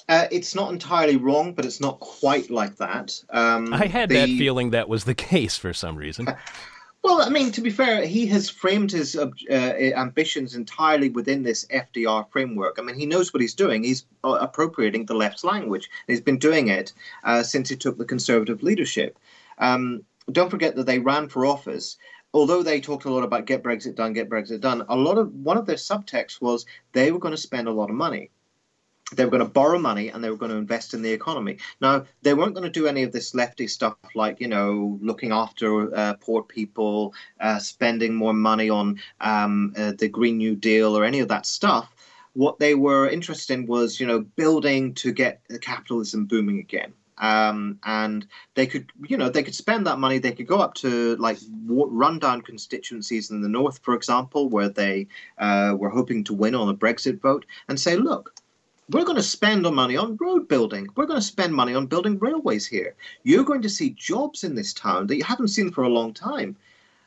[0.08, 3.19] Uh, it's not entirely wrong, but it's not quite like that.
[3.32, 4.15] Um, I had the...
[4.15, 6.28] that feeling that was the case for some reason.
[7.06, 11.63] Well, I mean, to be fair, he has framed his uh, ambitions entirely within this
[11.65, 12.80] FDR framework.
[12.80, 13.84] I mean, he knows what he's doing.
[13.84, 15.88] He's uh, appropriating the left's language.
[16.08, 19.19] He's been doing it uh, since he took the conservative leadership.
[19.60, 20.01] Um,
[20.32, 21.97] don't forget that they ran for office
[22.36, 25.34] although they talked a lot about get Brexit done, get Brexit done, a lot of
[25.34, 28.30] one of their subtexts was they were going to spend a lot of money.
[29.13, 31.60] They were going to borrow money and they were going to invest in the economy.
[31.80, 35.32] Now, they weren't going to do any of this lefty stuff like, you know, looking
[35.32, 40.98] after uh, poor people, uh, spending more money on um, uh, the Green New Deal
[40.98, 41.89] or any of that stuff.
[42.34, 47.80] What they were interested in was, you know, building to get capitalism booming again um,
[47.84, 50.17] and they could, you know, they could spend that money.
[50.17, 55.08] They could go up to like rundown constituencies in the north, for example, where they
[55.38, 58.34] uh, were hoping to win on a Brexit vote, and say, look.
[58.91, 60.88] We're going to spend money on road building.
[60.95, 62.93] We're going to spend money on building railways here.
[63.23, 66.13] You're going to see jobs in this town that you haven't seen for a long
[66.13, 66.56] time.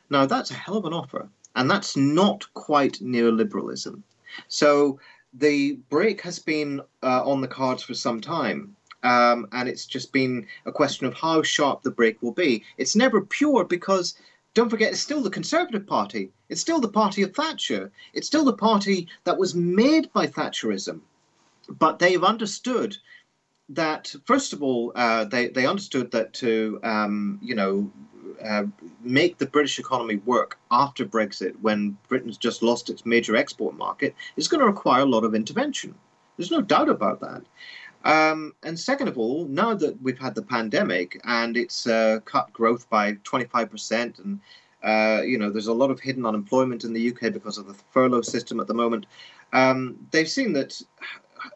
[0.09, 1.29] Now, that's a hell of an offer.
[1.55, 4.01] And that's not quite neoliberalism.
[4.49, 4.99] So
[5.33, 8.75] the break has been uh, on the cards for some time.
[9.03, 12.63] Um, and it's just been a question of how sharp the break will be.
[12.77, 14.15] It's never pure because
[14.53, 16.31] don't forget, it's still the Conservative Party.
[16.49, 17.91] It's still the party of Thatcher.
[18.13, 21.01] It's still the party that was made by Thatcherism.
[21.69, 22.97] But they've understood
[23.69, 27.91] that, first of all, uh, they, they understood that to, um, you know,
[28.43, 28.63] uh,
[29.01, 34.15] make the British economy work after Brexit, when Britain's just lost its major export market,
[34.35, 35.93] is going to require a lot of intervention.
[36.37, 37.43] There's no doubt about that.
[38.05, 42.51] Um, and second of all, now that we've had the pandemic and it's uh, cut
[42.53, 44.39] growth by 25%, and
[44.83, 47.75] uh, you know there's a lot of hidden unemployment in the UK because of the
[47.91, 49.05] furlough system at the moment,
[49.53, 50.81] um, they've seen that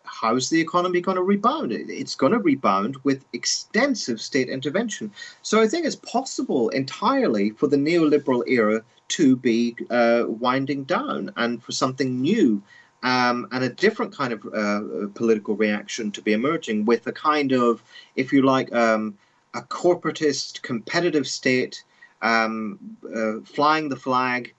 [0.04, 1.72] how's the economy going to rebound?
[1.72, 5.12] It's going to rebound with extensive state intervention.
[5.42, 11.32] So I think it's possible entirely for the neoliberal era to be uh, winding down
[11.36, 12.62] and for something new
[13.04, 17.52] um, and a different kind of uh, political reaction to be emerging with a kind
[17.52, 17.84] of,
[18.16, 19.18] if you like, um,
[19.54, 21.84] a corporatist, competitive state
[22.22, 22.80] um,
[23.16, 24.54] uh, flying the flag,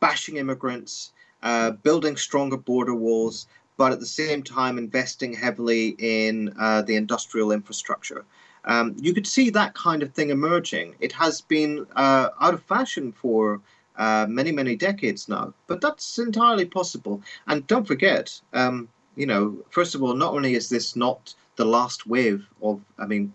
[0.00, 1.12] bashing immigrants,
[1.42, 3.46] uh, building stronger border walls,
[3.76, 8.24] but at the same time investing heavily in uh, the industrial infrastructure.
[8.64, 10.94] Um, you could see that kind of thing emerging.
[11.00, 13.60] It has been uh, out of fashion for
[13.96, 17.22] uh, many, many decades now, but that's entirely possible.
[17.46, 21.64] And don't forget, um, you know, first of all, not only is this not the
[21.64, 23.32] last wave of, I mean,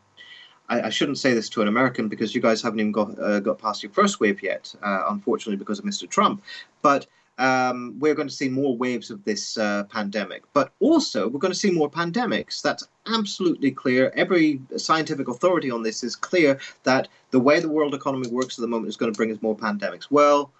[0.70, 3.40] I, I shouldn't say this to an American because you guys haven't even got uh,
[3.40, 6.10] got past your first wave yet, uh, unfortunately, because of Mr.
[6.10, 6.42] Trump.
[6.82, 7.08] But
[7.42, 10.44] um, we're going to see more waves of this uh, pandemic.
[10.54, 12.62] But also, we're going to see more pandemics.
[12.62, 14.14] That's absolutely clear.
[14.16, 18.62] Every scientific authority on this is clear that the way the world economy works at
[18.62, 20.12] the moment is going to bring us more pandemics.
[20.12, 20.52] Well,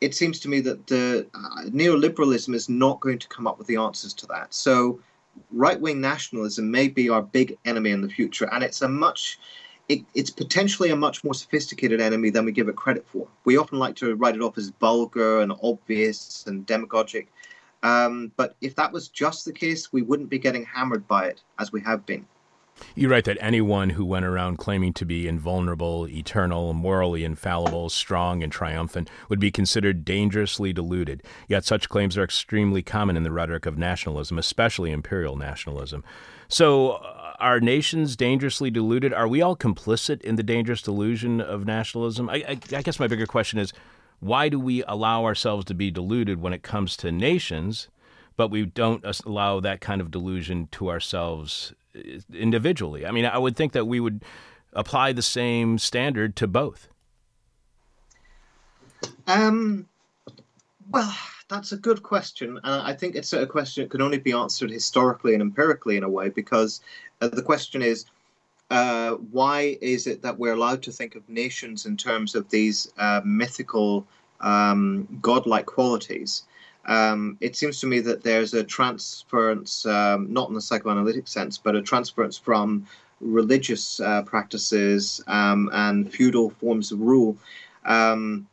[0.00, 3.66] it seems to me that the uh, neoliberalism is not going to come up with
[3.66, 4.54] the answers to that.
[4.54, 5.00] So,
[5.50, 9.38] right wing nationalism may be our big enemy in the future, and it's a much
[9.88, 13.26] it, it's potentially a much more sophisticated enemy than we give it credit for.
[13.44, 17.28] We often like to write it off as vulgar and obvious and demagogic.
[17.82, 21.40] Um, but if that was just the case, we wouldn't be getting hammered by it
[21.58, 22.26] as we have been.
[22.94, 28.42] You write that anyone who went around claiming to be invulnerable, eternal, morally infallible, strong,
[28.42, 31.22] and triumphant would be considered dangerously deluded.
[31.46, 36.04] Yet such claims are extremely common in the rhetoric of nationalism, especially imperial nationalism.
[36.48, 36.98] So,
[37.38, 39.12] are nations dangerously deluded?
[39.12, 42.28] Are we all complicit in the dangerous delusion of nationalism?
[42.28, 43.72] I, I, I guess my bigger question is
[44.20, 47.88] why do we allow ourselves to be deluded when it comes to nations,
[48.36, 51.87] but we don't allow that kind of delusion to ourselves uh,
[52.32, 53.06] individually?
[53.06, 54.24] I mean, I would think that we would
[54.72, 56.88] apply the same standard to both.
[59.26, 59.88] Um,
[60.90, 61.14] well,
[61.48, 64.70] that's a good question, and I think it's a question that can only be answered
[64.70, 66.80] historically and empirically in a way because
[67.20, 68.06] uh, the question is
[68.70, 72.92] uh, why is it that we're allowed to think of nations in terms of these
[72.98, 74.06] uh, mythical,
[74.40, 76.44] um, godlike qualities?
[76.88, 81.58] Um, it seems to me that there's a transference, um, not in the psychoanalytic sense,
[81.58, 82.86] but a transference from
[83.20, 87.36] religious uh, practices um, and feudal forms of rule.
[87.84, 88.48] Um,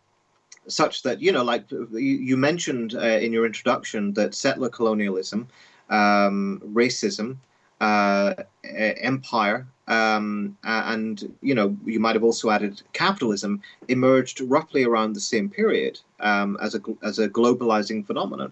[0.68, 5.48] such that you know, like you, mentioned uh, in your introduction, that settler colonialism,
[5.90, 7.38] um, racism,
[7.80, 8.34] uh,
[8.64, 15.20] empire, um, and you know you might have also added capitalism emerged roughly around the
[15.20, 18.52] same period um, as a as a globalizing phenomenon.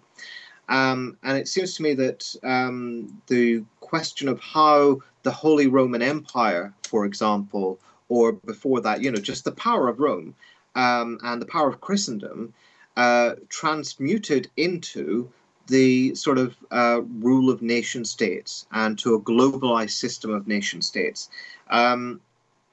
[0.69, 6.01] Um, and it seems to me that um, the question of how the Holy Roman
[6.01, 7.79] Empire, for example,
[8.09, 10.35] or before that, you know, just the power of Rome
[10.75, 12.53] um, and the power of Christendom,
[12.95, 15.31] uh, transmuted into
[15.67, 20.81] the sort of uh, rule of nation states and to a globalized system of nation
[20.81, 21.29] states.
[21.69, 22.19] Um,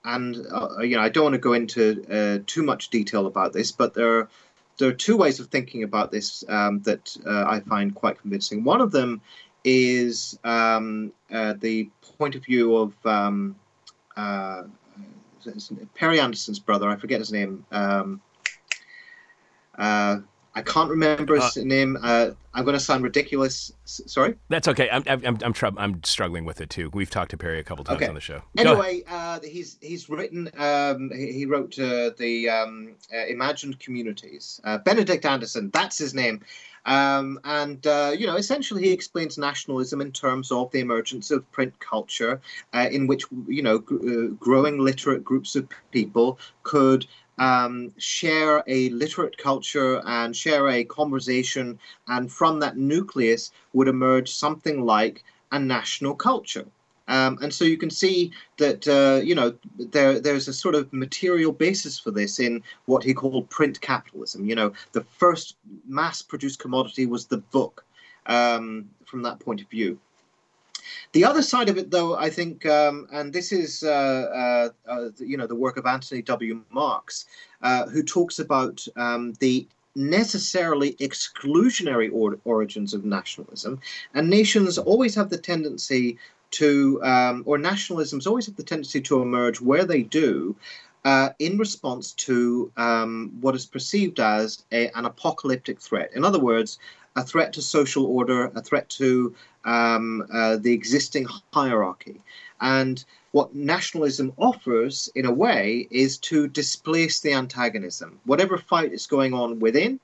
[0.04, 3.52] and uh, you know, I don't want to go into uh, too much detail about
[3.52, 4.28] this, but there are,
[4.78, 8.64] there are two ways of thinking about this um, that uh, I find quite convincing.
[8.64, 9.20] One of them
[9.62, 13.56] is um, uh, the point of view of um,
[14.16, 14.62] uh,
[15.94, 16.88] Perry Anderson's brother.
[16.88, 17.64] I forget his name.
[20.54, 21.96] I can't remember his uh, name.
[22.02, 23.72] Uh, I'm going to sound ridiculous.
[23.84, 24.34] S- sorry.
[24.48, 24.88] That's okay.
[24.90, 26.90] I'm I'm I'm, I'm, struggling with it too.
[26.92, 28.08] We've talked to Perry a couple times okay.
[28.08, 28.42] on the show.
[28.58, 30.50] Anyway, uh, he's he's written.
[30.58, 34.60] Um, he, he, wrote uh, the um, uh, Imagined Communities.
[34.64, 35.70] Uh, Benedict Anderson.
[35.72, 36.40] That's his name.
[36.86, 37.84] Um, and
[38.18, 42.40] you know, essentially, he explains nationalism in terms of the emergence of print culture,
[42.74, 47.06] in which you know, g- growing literate groups of people could
[47.40, 54.30] um, share a literate culture and share a conversation, and from that nucleus would emerge
[54.30, 56.66] something like a national culture.
[57.08, 60.92] Um, and so you can see that uh, you know there there's a sort of
[60.92, 64.44] material basis for this in what he called print capitalism.
[64.44, 65.56] You know, the first
[65.88, 67.84] mass-produced commodity was the book.
[68.26, 69.98] Um, from that point of view,
[71.12, 75.08] the other side of it, though, I think, um, and this is, uh, uh, uh,
[75.18, 76.62] you know, the work of Anthony W.
[76.70, 77.26] Marx,
[77.62, 79.66] uh, who talks about um, the
[79.96, 83.80] necessarily exclusionary or- origins of nationalism.
[84.14, 86.16] And nations always have the tendency
[86.52, 90.56] to, um, or nationalisms always have the tendency to emerge where they do.
[91.02, 96.10] Uh, in response to um, what is perceived as a, an apocalyptic threat.
[96.14, 96.78] In other words,
[97.16, 99.34] a threat to social order, a threat to
[99.64, 102.20] um, uh, the existing hierarchy.
[102.60, 108.20] And what nationalism offers, in a way, is to displace the antagonism.
[108.24, 110.00] Whatever fight is going on within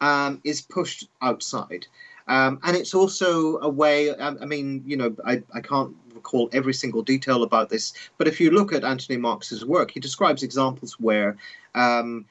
[0.00, 1.86] um, is pushed outside.
[2.26, 6.48] Um, and it's also a way, I, I mean, you know, I, I can't recall
[6.52, 10.42] every single detail about this, but if you look at Anthony Marx's work, he describes
[10.42, 11.36] examples where
[11.74, 12.24] um,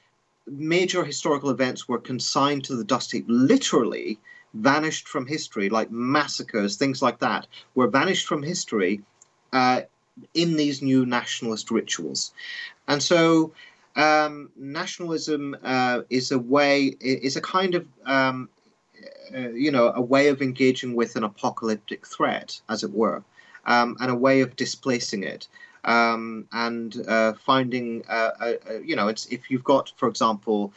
[0.46, 4.18] major historical events were consigned to the dust heap, literally
[4.54, 9.02] vanished from history, like massacres, things like that, were vanished from history
[9.52, 9.82] uh,
[10.34, 12.32] in these new nationalist rituals.
[12.86, 13.52] And so
[13.96, 18.48] um, nationalism uh, is a way, is a kind of, um,
[19.34, 23.22] uh, you know, a way of engaging with an apocalyptic threat, as it were,
[23.66, 25.48] um, and a way of displacing it.
[25.84, 30.72] Um, and uh, finding, uh, uh, uh you know, it's if you've got, for example,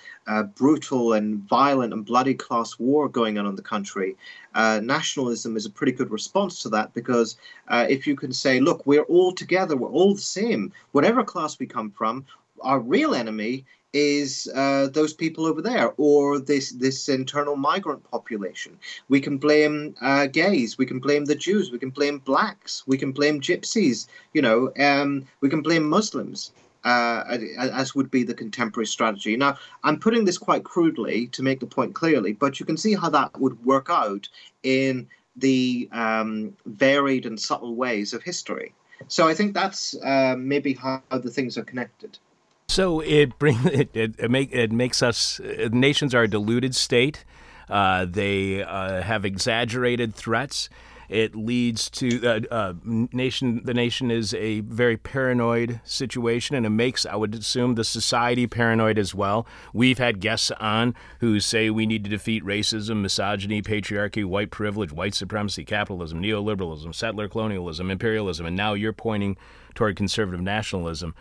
[0.55, 4.15] brutal and violent and bloody class war going on in the country,
[4.55, 7.37] nationalism is a pretty good response to that because
[7.69, 11.65] if you can say, look, we're all together, we're all the same, whatever class we
[11.65, 12.25] come from,
[12.61, 18.77] our real enemy is uh, those people over there or this this internal migrant population.
[19.09, 22.97] We can blame uh, gays, we can blame the Jews, we can blame blacks, we
[22.97, 24.07] can blame gypsies.
[24.33, 26.51] You know, um, we can blame Muslims.
[26.83, 29.35] Uh, as would be the contemporary strategy.
[29.35, 32.93] Now, I'm putting this quite crudely to make the point clearly, but you can see
[32.93, 34.29] how that would work out
[34.63, 38.73] in the um, varied and subtle ways of history.
[39.09, 42.19] So I think that's uh, maybe how the things are connected.
[42.69, 46.75] So it bring it it, it, make, it makes us uh, nations are a deluded
[46.75, 47.23] state.
[47.69, 50.69] Uh, they uh, have exaggerated threats.
[51.09, 53.61] It leads to uh, uh, nation.
[53.63, 58.45] The nation is a very paranoid situation, and it makes, I would assume, the society
[58.45, 59.47] paranoid as well.
[59.73, 64.91] We've had guests on who say we need to defeat racism, misogyny, patriarchy, white privilege,
[64.91, 69.37] white supremacy, capitalism, neoliberalism, settler colonialism, imperialism, and now you're pointing
[69.75, 71.15] toward conservative nationalism.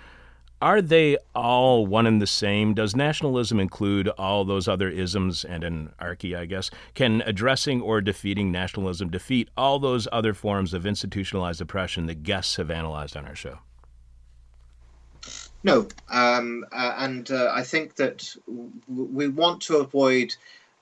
[0.63, 2.73] Are they all one and the same?
[2.73, 6.71] Does nationalism include all those other isms and anarchy, I guess?
[6.95, 12.57] Can addressing or defeating nationalism defeat all those other forms of institutionalized oppression that guests
[12.57, 13.59] have analyzed on our show?
[15.63, 15.89] No.
[16.11, 20.35] Um, uh, and uh, I think that w- we want to avoid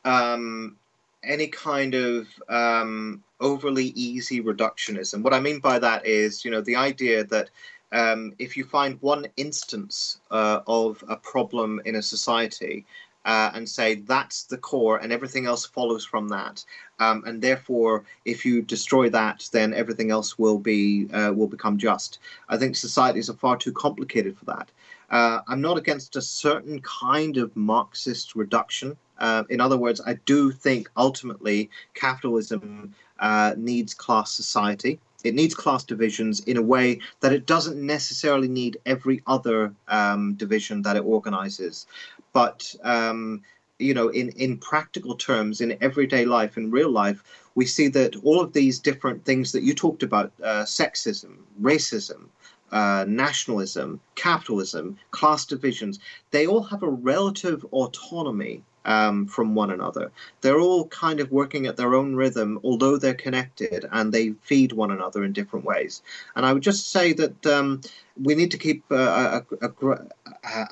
[0.05, 0.77] um,
[1.25, 5.23] any kind of um, overly easy reductionism.
[5.23, 7.51] What I mean by that is, you know, the idea that
[7.93, 12.85] um, if you find one instance uh, of a problem in a society
[13.25, 16.65] uh, and say that's the core and everything else follows from that,
[16.99, 21.79] um, and therefore if you destroy that, then everything else will be uh, will become
[21.79, 22.19] just.
[22.49, 24.71] I think societies are far too complicated for that.
[25.11, 28.97] Uh, I'm not against a certain kind of Marxist reduction.
[29.19, 34.99] Uh, in other words, I do think ultimately capitalism uh, needs class society.
[35.25, 40.35] It needs class divisions in a way that it doesn't necessarily need every other um,
[40.35, 41.87] division that it organizes.
[42.33, 43.43] But um,
[43.79, 47.25] you know, in, in practical terms, in everyday life, in real life,
[47.57, 52.29] we see that all of these different things that you talked about uh, sexism, racism,
[52.71, 55.99] uh, nationalism, capitalism, class divisions
[56.31, 60.11] they all have a relative autonomy um, from one another.
[60.41, 64.73] They're all kind of working at their own rhythm, although they're connected and they feed
[64.73, 66.03] one another in different ways.
[66.37, 67.81] And I would just say that um,
[68.23, 69.69] we need to keep a, a,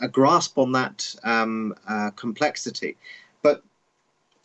[0.02, 2.96] a, grasp on that um, uh, complexity.
[3.42, 3.62] But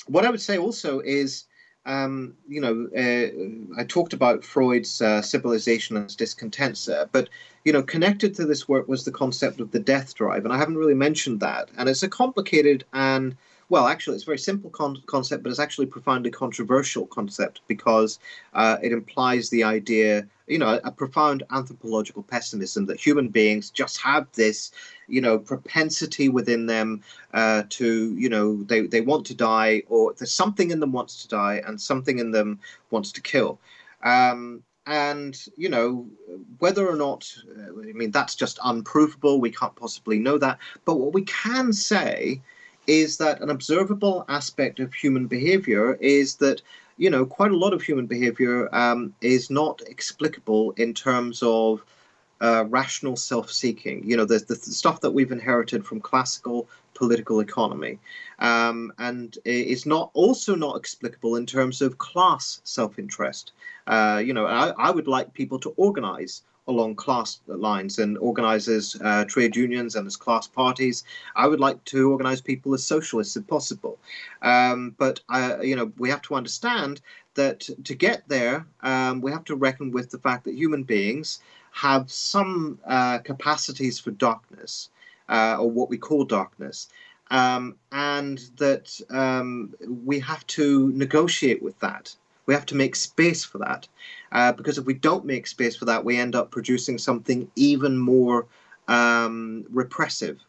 [0.07, 1.45] what I would say also is.
[1.86, 7.30] Um, you know, uh, I talked about Freud's uh, civilization as discontents, but
[7.63, 10.57] you know, connected to this work was the concept of the death drive, and I
[10.57, 11.70] haven't really mentioned that.
[11.78, 13.38] And it's a complicated and
[13.70, 17.61] well, actually, it's a very simple con- concept, but it's actually a profoundly controversial concept
[17.68, 18.18] because
[18.53, 23.99] uh, it implies the idea, you know, a profound anthropological pessimism that human beings just
[23.99, 24.72] have this,
[25.07, 27.03] you know, propensity within them
[27.34, 31.22] uh, to, you know, they, they want to die, or there's something in them wants
[31.24, 32.59] to die, and something in them
[32.89, 33.59] wants to kill.
[34.03, 36.07] Um, and you know
[36.59, 41.13] whether or not i mean that's just unprovable we can't possibly know that but what
[41.13, 42.41] we can say
[42.88, 46.61] is that an observable aspect of human behavior is that
[46.97, 51.83] you know quite a lot of human behavior um, is not explicable in terms of
[52.41, 54.07] uh, rational self-seeking.
[54.07, 57.99] You know, the, the stuff that we've inherited from classical political economy,
[58.39, 63.51] um, and it's not also not explicable in terms of class self-interest.
[63.85, 68.97] Uh, you know, I, I would like people to organize along class lines and organises
[69.01, 71.03] uh, trade unions and as class parties.
[71.36, 73.97] I would like to organize people as socialists if possible.
[74.41, 77.01] Um, but, uh, you know, we have to understand
[77.36, 81.39] that to get there, um, we have to reckon with the fact that human beings
[81.72, 84.89] have some uh, capacities for darkness,
[85.30, 86.89] uh, or what we call darkness.
[87.30, 89.74] Um, and that um,
[90.05, 92.15] we have to negotiate with that.
[92.47, 93.87] We have to make space for that.
[94.31, 97.97] Uh, because if we don't make space for that, we end up producing something even
[97.97, 98.47] more
[98.87, 100.39] um, repressive.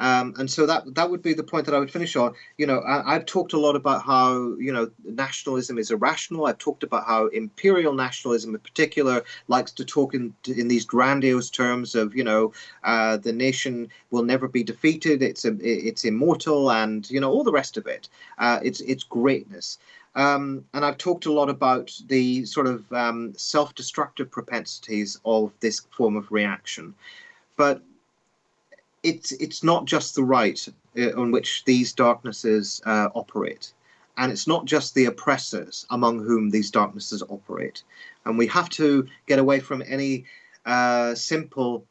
[0.00, 2.34] Um, and so that that would be the point that I would finish on.
[2.56, 6.46] You know, I, have talked a lot about how you know nationalism is irrational.
[6.46, 11.50] I've talked about how imperial nationalism, in particular, likes to talk in in these grandiose
[11.50, 12.52] terms of you know
[12.84, 15.20] uh, the nation will never be defeated.
[15.20, 18.08] It's a, it's immortal, and you know all the rest of it.
[18.38, 19.78] Uh, it's it's greatness.
[20.18, 25.52] Um, and I've talked a lot about the sort of um, self destructive propensities of
[25.60, 26.92] this form of reaction.
[27.56, 27.82] But
[29.04, 33.72] it's, it's not just the right uh, on which these darknesses uh, operate.
[34.16, 37.84] And it's not just the oppressors among whom these darknesses operate.
[38.24, 40.24] And we have to get away from any
[40.66, 41.86] uh, simple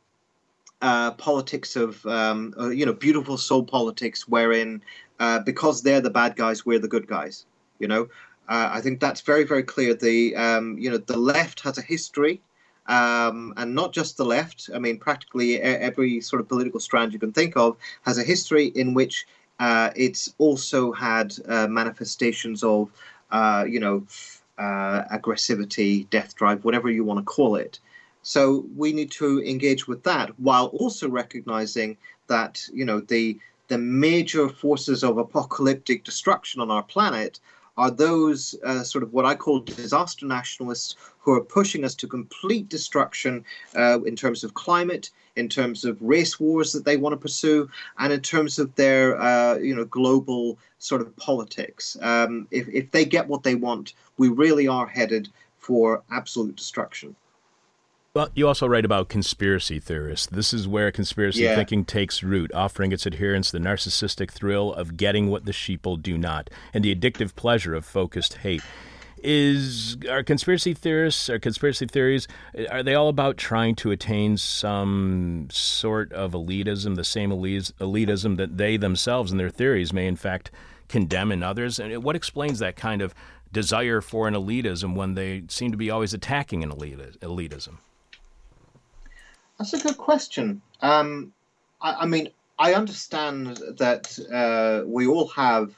[0.81, 4.83] uh, politics of, um, uh, you know, beautiful soul politics wherein
[5.21, 7.45] uh, because they're the bad guys, we're the good guys.
[7.79, 8.03] You know,
[8.47, 9.93] uh, I think that's very, very clear.
[9.93, 12.41] The um, you know the left has a history,
[12.87, 14.69] um, and not just the left.
[14.73, 18.67] I mean, practically every sort of political strand you can think of has a history
[18.67, 19.25] in which
[19.59, 22.89] uh, it's also had uh, manifestations of
[23.31, 24.05] uh, you know
[24.57, 27.79] uh, aggressivity, death drive, whatever you want to call it.
[28.23, 31.97] So we need to engage with that while also recognizing
[32.27, 37.39] that you know the the major forces of apocalyptic destruction on our planet
[37.77, 42.07] are those uh, sort of what I call disaster nationalists who are pushing us to
[42.07, 47.13] complete destruction uh, in terms of climate, in terms of race wars that they want
[47.13, 47.69] to pursue,
[47.99, 51.97] and in terms of their uh, you know global sort of politics.
[52.01, 57.15] Um, if if they get what they want, we really are headed for absolute destruction.
[58.17, 60.25] Well, you also write about conspiracy theorists.
[60.25, 61.53] This is where conspiracy yeah.
[61.53, 66.17] thinking takes root, offering its adherents the narcissistic thrill of getting what the sheeple do
[66.17, 68.63] not, and the addictive pleasure of focused hate.
[69.21, 72.27] Is are conspiracy theorists or conspiracy theories
[72.71, 78.57] are they all about trying to attain some sort of elitism, the same elitism that
[78.57, 80.49] they themselves and their theories may in fact
[80.87, 81.77] condemn in others?
[81.77, 83.13] And what explains that kind of
[83.51, 87.77] desire for an elitism when they seem to be always attacking an elitism?
[89.57, 90.61] That's a good question.
[90.81, 91.33] Um,
[91.81, 92.29] I, I, mean,
[92.59, 95.73] I understand that uh, we all have,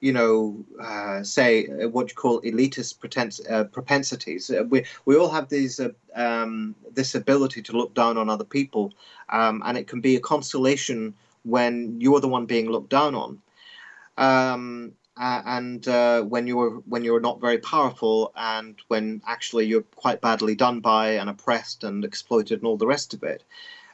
[0.00, 4.50] you know, uh, say what you call elitist pretens- uh, propensities.
[4.50, 8.44] Uh, we we all have these uh, um, this ability to look down on other
[8.44, 8.92] people,
[9.28, 11.14] um, and it can be a consolation
[11.44, 13.40] when you're the one being looked down on.
[15.20, 20.22] Uh, and uh, when you're when you're not very powerful, and when actually you're quite
[20.22, 23.44] badly done by and oppressed and exploited and all the rest of it.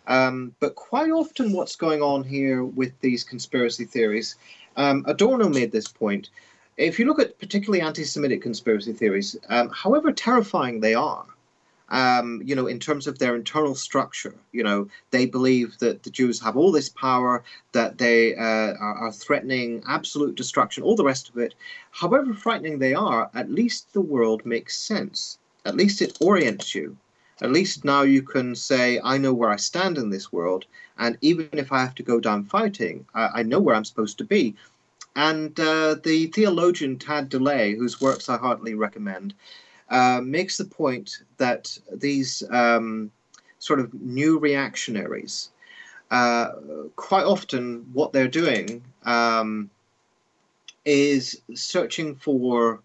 [0.07, 4.37] Um, but quite often, what's going on here with these conspiracy theories,
[4.77, 6.31] um, Adorno made this point.
[6.77, 11.27] If you look at particularly anti-Semitic conspiracy theories, um, however terrifying they are,
[11.89, 14.35] um, you know, in terms of their internal structure.
[14.53, 18.97] You know, they believe that the Jews have all this power, that they uh, are,
[19.07, 21.55] are, threatening absolute destruction, all the rest of it.
[21.91, 25.39] However frightening they are, at least the world makes sense.
[25.65, 26.97] At least it orients you.
[27.43, 30.65] At least now you can say, I know where I stand in this world,
[30.99, 34.19] and even if I have to go down fighting, I, I know where I'm supposed
[34.19, 34.57] to be.
[35.15, 39.35] And uh, the theologian Tad DeLay, whose works I heartily recommend,
[39.91, 43.11] uh, makes the point that these um,
[43.59, 45.51] sort of new reactionaries,
[46.11, 46.53] uh,
[46.97, 49.71] quite often what they're doing um,
[50.85, 52.81] is searching for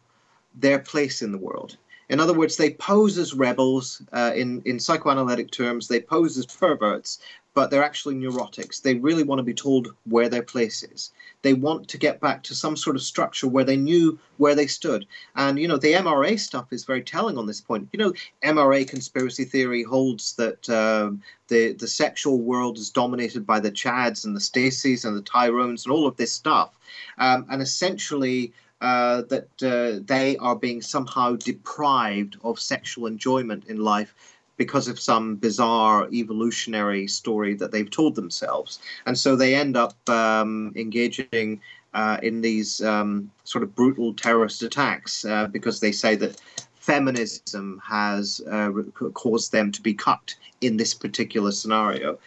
[0.56, 1.78] their place in the world.
[2.10, 6.46] In other words, they pose as rebels uh, in, in psychoanalytic terms, they pose as
[6.46, 7.20] perverts,
[7.54, 8.82] but they're actually neurotics.
[8.82, 11.12] They really want to be told where their place is.
[11.42, 14.68] They want to get back to some sort of structure where they knew where they
[14.68, 15.06] stood.
[15.36, 17.90] And, you know, the MRA stuff is very telling on this point.
[17.92, 23.60] You know, MRA conspiracy theory holds that um, the, the sexual world is dominated by
[23.60, 26.78] the Chads and the Stacys and the Tyrones and all of this stuff.
[27.18, 33.78] Um, and essentially, uh, that uh, they are being somehow deprived of sexual enjoyment in
[33.78, 34.16] life
[34.62, 38.78] because of some bizarre evolutionary story that they've told themselves.
[39.08, 41.60] And so they end up um, engaging
[41.96, 46.40] uh, in these um, sort of brutal terrorist attacks uh, because they say that
[46.76, 48.70] feminism has uh,
[49.16, 52.20] caused them to be cut in this particular scenario.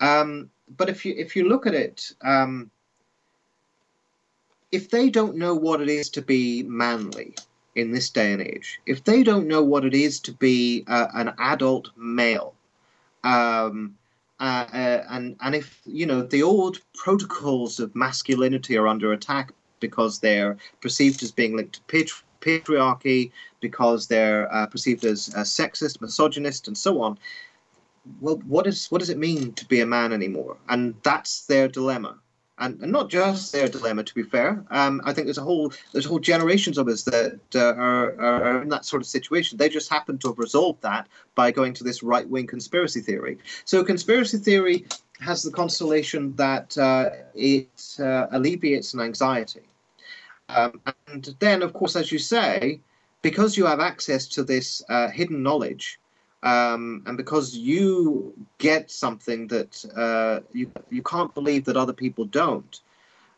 [0.00, 2.70] Um, but if you if you look at it, um,
[4.70, 7.34] if they don't know what it is to be manly,
[7.74, 11.06] in this day and age, if they don't know what it is to be uh,
[11.14, 12.54] an adult male,
[13.24, 13.96] um,
[14.40, 19.52] uh, uh, and and if you know the old protocols of masculinity are under attack
[19.80, 26.00] because they're perceived as being linked to patri- patriarchy, because they're uh, perceived as sexist,
[26.00, 27.18] misogynist, and so on.
[28.20, 30.56] Well, what is what does it mean to be a man anymore?
[30.68, 32.18] And that's their dilemma
[32.60, 34.04] and, and not just their dilemma.
[34.04, 37.40] To be fair, um, I think there's a whole there's whole generations of us that
[37.54, 39.58] uh, are, are in that sort of situation.
[39.58, 43.38] They just happen to have resolved that by going to this right wing conspiracy theory.
[43.64, 44.86] So conspiracy theory
[45.20, 49.62] has the consolation that uh, it uh, alleviates an anxiety,
[50.48, 52.80] um, and then of course, as you say,
[53.22, 55.99] because you have access to this uh, hidden knowledge
[56.42, 62.24] um, and because you get something that uh, you you can't believe that other people
[62.24, 62.80] don't,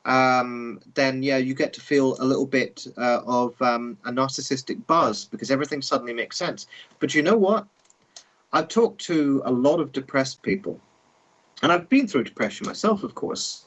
[0.05, 4.87] um, then yeah, you get to feel a little bit uh, of um, a narcissistic
[4.87, 6.67] buzz because everything suddenly makes sense.
[7.01, 7.67] But you know what?
[8.53, 10.79] I've talked to a lot of depressed people,
[11.63, 13.65] and I've been through depression myself, of course.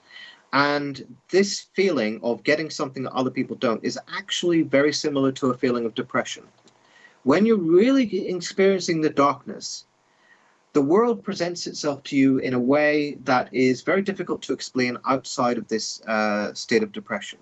[0.54, 5.48] And this feeling of getting something that other people don't is actually very similar to
[5.48, 6.46] a feeling of depression
[7.26, 9.86] when you're really experiencing the darkness,
[10.74, 14.96] the world presents itself to you in a way that is very difficult to explain
[15.08, 17.40] outside of this uh, state of depression.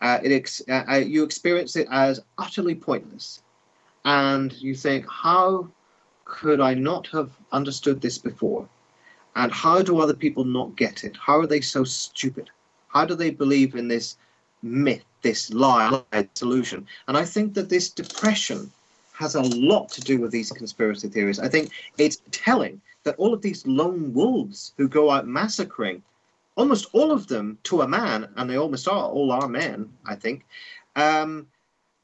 [0.00, 3.42] Uh, it ex- uh, uh you experience it as utterly pointless,
[4.06, 5.68] and you think, "How
[6.24, 8.66] could I not have understood this before?
[9.36, 11.14] And how do other people not get it?
[11.18, 12.48] How are they so stupid?
[12.88, 14.16] How do they believe in this
[14.62, 16.86] myth, this lie, this illusion?
[17.06, 18.72] And I think that this depression
[19.20, 21.38] has a lot to do with these conspiracy theories.
[21.38, 26.02] I think it's telling that all of these lone wolves who go out massacring,
[26.56, 30.14] almost all of them to a man, and they almost are all are men, I
[30.14, 30.46] think.
[30.96, 31.46] Um,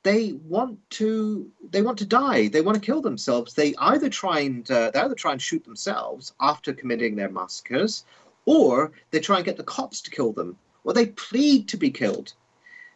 [0.03, 2.49] they want to they want to die.
[2.49, 3.55] They want to kill themselves.
[3.55, 8.05] They either try and uh, they either try and shoot themselves after committing their massacres,
[8.45, 11.91] or they try and get the cops to kill them, or they plead to be
[11.91, 12.35] killed.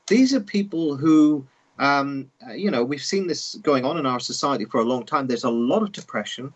[0.08, 1.46] These are people who
[1.80, 5.04] um, uh, you know, we've seen this going on in our society for a long
[5.04, 5.26] time.
[5.26, 6.52] There's a lot of depression.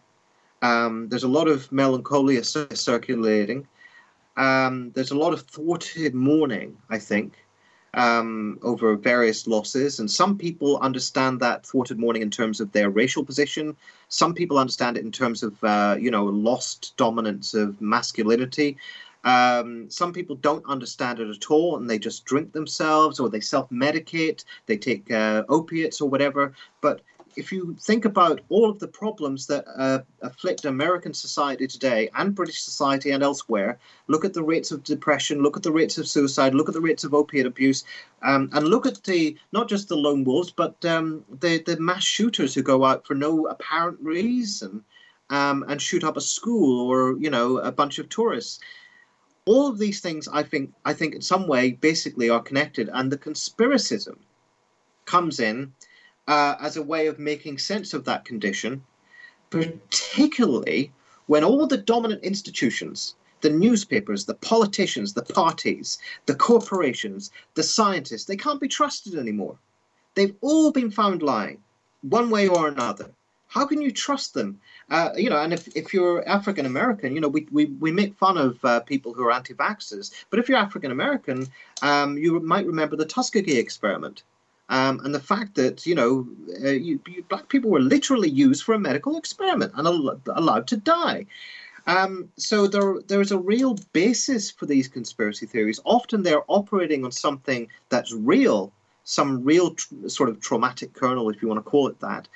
[0.61, 3.67] Um, there's a lot of melancholia circulating.
[4.37, 7.33] Um, there's a lot of thwarted mourning, I think,
[7.95, 9.99] um, over various losses.
[9.99, 13.77] And some people understand that thwarted mourning in terms of their racial position.
[14.09, 18.77] Some people understand it in terms of, uh, you know, lost dominance of masculinity.
[19.25, 23.41] Um, some people don't understand it at all and they just drink themselves or they
[23.41, 26.53] self medicate, they take uh, opiates or whatever.
[26.81, 27.01] But
[27.37, 32.35] if you think about all of the problems that uh, afflict American society today and
[32.35, 36.07] British society and elsewhere, look at the rates of depression, look at the rates of
[36.07, 37.85] suicide, look at the rates of opiate abuse,
[38.23, 42.05] um, and look at the not just the lone wolves, but um, the the mass
[42.05, 44.85] shooters who go out for no apparent reason
[45.31, 48.61] um, and shoot up a school or you know a bunch of tourists
[49.47, 52.89] all of these things i think i think in some way basically are connected.
[52.93, 54.17] And the conspiracism
[55.05, 55.73] comes in
[56.27, 58.83] uh, as a way of making sense of that condition
[59.51, 60.93] particularly
[61.27, 68.25] when all the dominant institutions the newspapers the politicians the parties the corporations the scientists
[68.25, 69.59] they can't be trusted anymore.
[70.15, 71.59] They've all been found lying
[72.03, 73.11] one way or another
[73.55, 74.61] how can you trust them?
[74.91, 78.15] Uh, you know, and if, if you're African American, you know, we, we, we make
[78.17, 81.47] fun of uh, people who are anti vaxxers, but if you're African American,
[81.81, 84.25] um, you might remember the Tuskegee experiment.
[84.71, 86.27] Um, and the fact that, you know,
[86.65, 90.67] uh, you, you, black people were literally used for a medical experiment and al- allowed
[90.69, 91.27] to die.
[91.87, 95.81] Um, so there, there's a real basis for these conspiracy theories.
[95.85, 98.73] Often they're operating on something that's real,
[99.05, 102.27] some real tr- sort of traumatic kernel, if you want to call it that.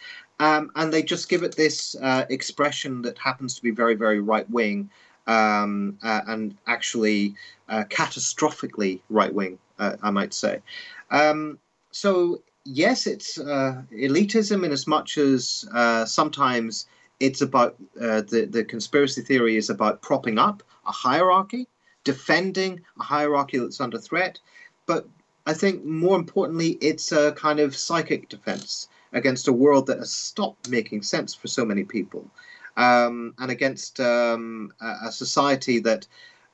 [0.41, 4.21] Um, and they just give it this uh, expression that happens to be very, very
[4.21, 4.91] right wing
[5.27, 7.35] um, uh, and actually
[7.69, 10.63] uh, catastrophically right wing, uh, I might say.
[11.11, 11.59] Um,
[11.91, 16.87] so, yes, it's uh, elitism in as much as uh, sometimes
[17.19, 21.67] it's about the, the conspiracy theory is about propping up a hierarchy,
[22.05, 24.39] defending a hierarchy that's under threat.
[24.87, 25.09] But
[25.47, 30.13] I think more importantly, it's a kind of psychic defense against a world that has
[30.13, 32.31] stopped making sense for so many people.
[32.79, 36.07] um, and against um, a, a, society that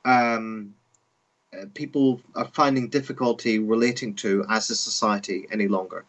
[0.05, 0.73] um,
[1.53, 6.03] uh, people are finding difficulty relating to as a society any longer.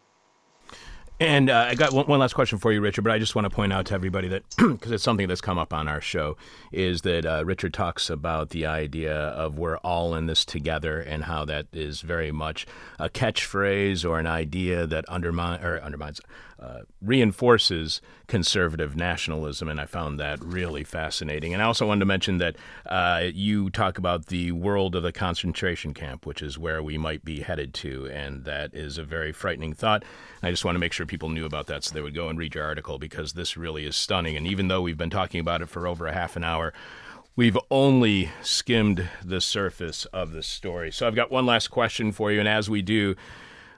[1.19, 3.03] And uh, I got one, one, last question for you, Richard.
[3.03, 5.57] But I just want to point out to everybody that because it's something that's come
[5.57, 6.37] up on our show
[6.71, 11.23] is that uh, Richard talks about the idea of we're all in this together and
[11.23, 12.67] how that is very much
[12.99, 16.21] a catchphrase or an idea that or undermines
[16.59, 21.53] uh, reinforces conservative nationalism, and I found that really fascinating.
[21.53, 22.55] And I also wanted to mention that
[22.85, 27.23] uh, you talk about the world of the concentration camp, which is where we might
[27.23, 30.03] be headed to, and that is a very frightening thought.
[30.41, 32.39] I just want to make sure people knew about that so they would go and
[32.39, 34.35] read your article because this really is stunning.
[34.35, 36.73] And even though we've been talking about it for over a half an hour,
[37.35, 40.91] we've only skimmed the surface of the story.
[40.91, 43.15] So I've got one last question for you, and as we do,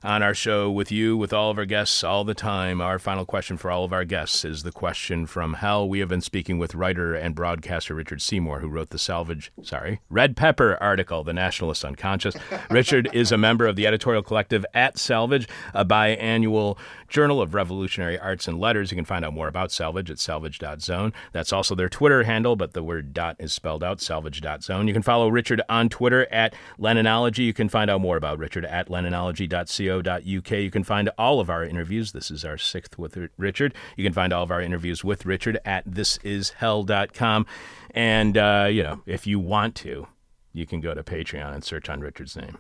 [0.03, 2.81] on our show with you, with all of our guests all the time.
[2.81, 5.87] Our final question for all of our guests is the question from hell.
[5.87, 9.99] We have been speaking with writer and broadcaster Richard Seymour, who wrote the Salvage, sorry,
[10.09, 12.35] Red Pepper article, The Nationalist Unconscious.
[12.69, 16.77] Richard is a member of the editorial collective at Salvage, a biannual
[17.09, 18.91] journal of revolutionary arts and letters.
[18.91, 21.13] You can find out more about Salvage at salvage.zone.
[21.31, 24.87] That's also their Twitter handle, but the word dot is spelled out, salvage.zone.
[24.87, 27.45] You can follow Richard on Twitter at Leninology.
[27.45, 30.51] You can find out more about Richard at leninology.co radio.uk.
[30.51, 32.11] You can find all of our interviews.
[32.11, 33.73] This is our sixth with Richard.
[33.95, 37.45] You can find all of our interviews with Richard at thisishell.com.
[37.91, 40.07] And, uh, you know, if you want to,
[40.53, 42.57] you can go to Patreon and search on Richard's name.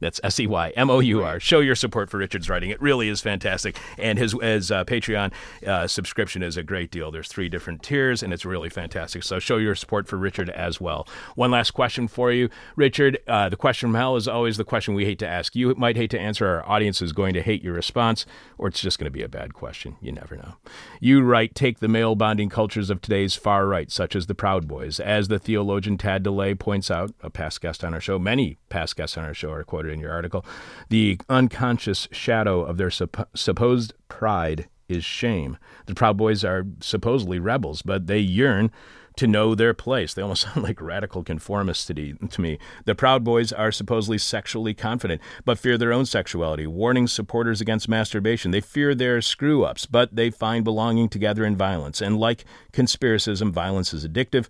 [0.00, 1.40] That's S E Y M O U R.
[1.40, 2.70] Show your support for Richard's writing.
[2.70, 3.78] It really is fantastic.
[3.98, 5.32] And his, his uh, Patreon
[5.66, 7.10] uh, subscription is a great deal.
[7.10, 9.22] There's three different tiers, and it's really fantastic.
[9.22, 11.06] So show your support for Richard as well.
[11.34, 13.18] One last question for you, Richard.
[13.26, 15.54] Uh, the question from hell is always the question we hate to ask.
[15.54, 16.46] You might hate to answer.
[16.46, 18.26] Our audience is going to hate your response,
[18.58, 19.96] or it's just going to be a bad question.
[20.00, 20.54] You never know.
[21.00, 24.66] You write, take the male bonding cultures of today's far right, such as the Proud
[24.66, 25.00] Boys.
[25.00, 28.96] As the theologian Tad DeLay points out, a past guest on our show, many past
[28.96, 30.44] guests on our show are quoted in your article,
[30.88, 35.56] the unconscious shadow of their supp- supposed pride is shame.
[35.86, 38.70] The Proud Boys are supposedly rebels, but they yearn
[39.16, 40.14] to know their place.
[40.14, 42.58] They almost sound like radical conformists to, to me.
[42.84, 47.88] The Proud Boys are supposedly sexually confident, but fear their own sexuality, warning supporters against
[47.88, 48.50] masturbation.
[48.50, 52.00] They fear their screw ups, but they find belonging together in violence.
[52.00, 54.48] And like conspiracism, violence is addictive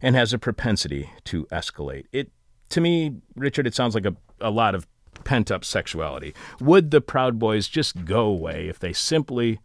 [0.00, 2.06] and has a propensity to escalate.
[2.12, 2.30] It
[2.70, 4.86] to me, Richard, it sounds like a, a lot of
[5.24, 6.34] pent up sexuality.
[6.60, 9.60] Would the Proud Boys just go away if they simply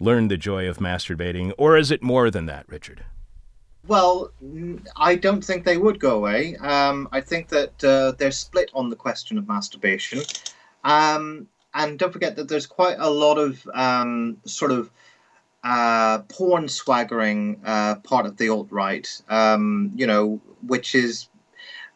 [0.00, 3.04] learned the joy of masturbating, or is it more than that, Richard?
[3.86, 4.32] Well,
[4.96, 6.56] I don't think they would go away.
[6.56, 10.22] Um, I think that uh, they're split on the question of masturbation.
[10.82, 14.90] Um, and don't forget that there's quite a lot of um, sort of
[15.62, 21.28] uh, porn swaggering uh, part of the alt right, um, you know, which is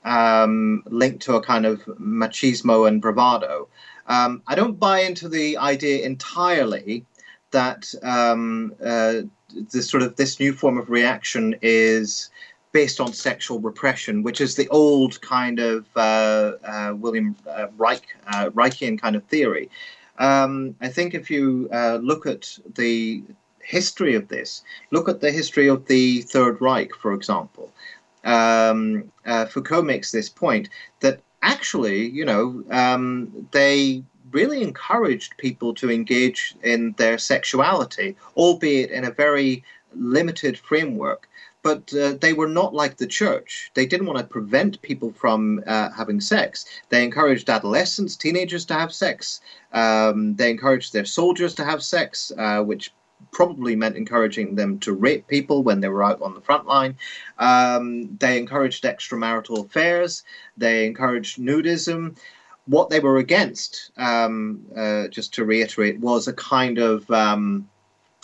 [0.04, 3.68] um, linked to a kind of machismo and bravado.
[4.06, 7.04] Um, I don't buy into the idea entirely
[7.50, 9.22] that um, uh,
[9.72, 12.30] this sort of this new form of reaction is
[12.72, 18.06] based on sexual repression, which is the old kind of uh, uh, William uh, Reich,
[18.28, 19.68] uh, Reichian kind of theory.
[20.18, 23.24] Um, I think if you uh, look at the
[23.60, 27.72] history of this, look at the history of the Third Reich, for example
[28.24, 30.68] um, uh, Foucault makes this point
[31.00, 34.02] that actually, you know, um, they
[34.32, 39.64] really encouraged people to engage in their sexuality, albeit in a very
[39.94, 41.28] limited framework.
[41.62, 43.70] But uh, they were not like the church.
[43.74, 46.64] They didn't want to prevent people from uh, having sex.
[46.88, 49.42] They encouraged adolescents, teenagers to have sex.
[49.72, 52.94] Um, they encouraged their soldiers to have sex, uh, which
[53.32, 56.96] probably meant encouraging them to rape people when they were out on the front line.
[57.38, 60.22] Um, they encouraged extramarital affairs.
[60.56, 62.16] They encouraged nudism.
[62.66, 67.68] What they were against, um, uh, just to reiterate, was a kind of um,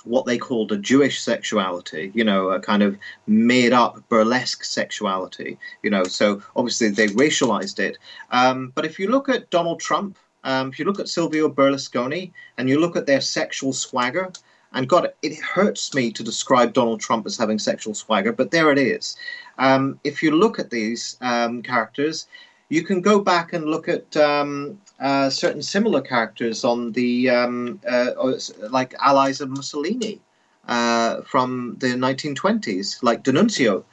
[0.07, 2.97] what they called a Jewish sexuality, you know, a kind of
[3.27, 6.05] made up burlesque sexuality, you know.
[6.05, 7.99] So obviously they racialized it.
[8.31, 12.31] Um, but if you look at Donald Trump, um, if you look at Silvio Berlusconi,
[12.57, 14.31] and you look at their sexual swagger,
[14.73, 18.71] and God, it hurts me to describe Donald Trump as having sexual swagger, but there
[18.71, 19.17] it is.
[19.59, 22.27] Um, if you look at these um, characters,
[22.69, 28.33] you can go back and look at um, uh, certain similar characters on the uh,
[28.71, 30.21] like allies of Mussolini
[30.69, 33.85] uh, from the 1920s, like D'Annunzio,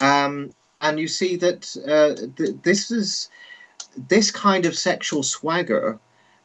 [0.00, 0.50] um,
[0.80, 3.30] and you see that uh, th- this is
[4.08, 5.98] this kind of sexual swagger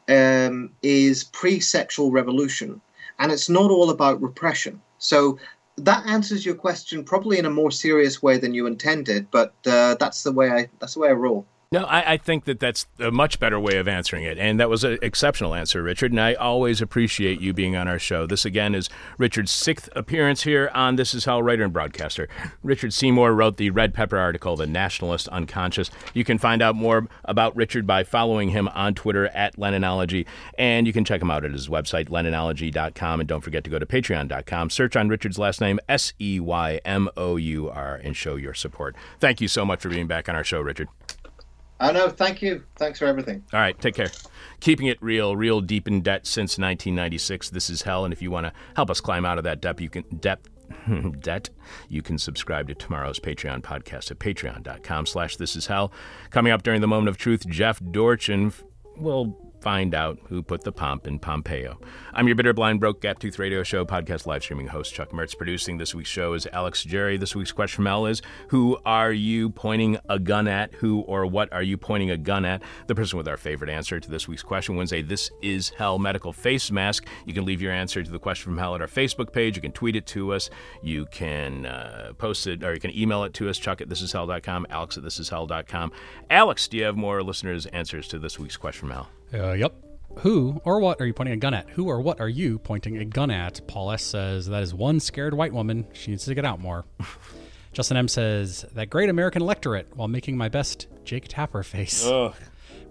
[0.08, 2.82] um, is pre-sexual revolution
[3.20, 4.82] and it's not all about repression.
[4.98, 5.38] So
[5.78, 9.96] that answers your question probably in a more serious way than you intended, but uh,
[9.96, 11.46] that's the way I that's the way I roll.
[11.74, 14.38] No, I, I, think that that's a much better way of answering it.
[14.38, 16.12] And that was an exceptional answer, Richard.
[16.12, 18.28] And I always appreciate you being on our show.
[18.28, 22.30] This, again, is Richard's sixth appearance here on This Is Hell writer and broadcaster.
[22.62, 25.90] Richard Seymour wrote the Red Pepper article, The Nationalist Unconscious.
[26.14, 30.28] You can find out more about Richard by following him on Twitter at Leninology.
[30.60, 33.20] And you can check him out at his website, leninology.com.
[33.20, 36.80] And don't forget to go to patreon.com, search on Richard's last name, S E Y
[36.86, 38.96] M O U R, and show your support.
[39.20, 40.88] Thank you so much for being back on our show, Richard.
[41.80, 42.64] Oh, no, thank you.
[42.78, 43.44] Thanks for everything.
[43.52, 44.12] All right, take care.
[44.60, 47.50] Keeping it real, real deep in debt since 1996.
[47.50, 49.82] This is hell, and if you want to help us climb out of that debt,
[49.82, 50.40] you can debt
[51.20, 51.50] debt
[51.90, 55.92] you can subscribe to tomorrow's patreon podcast at patreon.com slash this is hell
[56.32, 58.52] coming up during the moment of truth jeff dorchen
[58.98, 61.80] will find out who put the pomp in Pompeo.
[62.14, 65.38] I'm your bitter, blind, broke, gap tooth radio show podcast live streaming host, Chuck Mertz.
[65.38, 67.16] Producing this week's show is Alex Jerry.
[67.16, 70.74] This week's question from Hell is Who are you pointing a gun at?
[70.76, 72.62] Who or what are you pointing a gun at?
[72.88, 76.34] The person with our favorite answer to this week's question a This Is Hell medical
[76.34, 77.08] face mask.
[77.26, 79.56] You can leave your answer to the question from Hell at our Facebook page.
[79.56, 80.50] You can tweet it to us.
[80.82, 84.68] You can uh, post it or you can email it to us, Chuck at thisishell.com,
[84.70, 85.94] Alex at thisishell.com.
[86.30, 89.10] Alex, do you have more listeners' answers to this week's question from Hell?
[89.34, 89.74] Uh, yep.
[90.20, 91.70] Who or what are you pointing a gun at?
[91.72, 93.66] Who or what are you pointing a gun at?
[93.68, 95.88] Paul S says that is one scared white woman.
[95.94, 96.86] She needs to get out more.
[97.74, 102.06] Justin M says that great American electorate while making my best Jake Tapper face.
[102.06, 102.36] Ugh.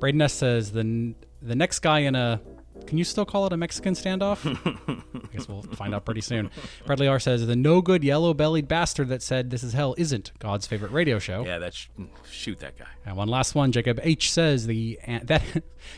[0.00, 2.40] Braden S says the the next guy in a
[2.86, 4.44] can you still call it a Mexican standoff?
[5.14, 6.50] I guess we'll find out pretty soon.
[6.86, 10.32] Bradley R says the no good yellow bellied bastard that said this is hell isn't
[10.38, 11.44] God's favorite radio show.
[11.44, 11.88] Yeah, that's
[12.30, 12.86] shoot that guy.
[13.06, 13.72] And one last one.
[13.72, 15.42] Jacob H says the that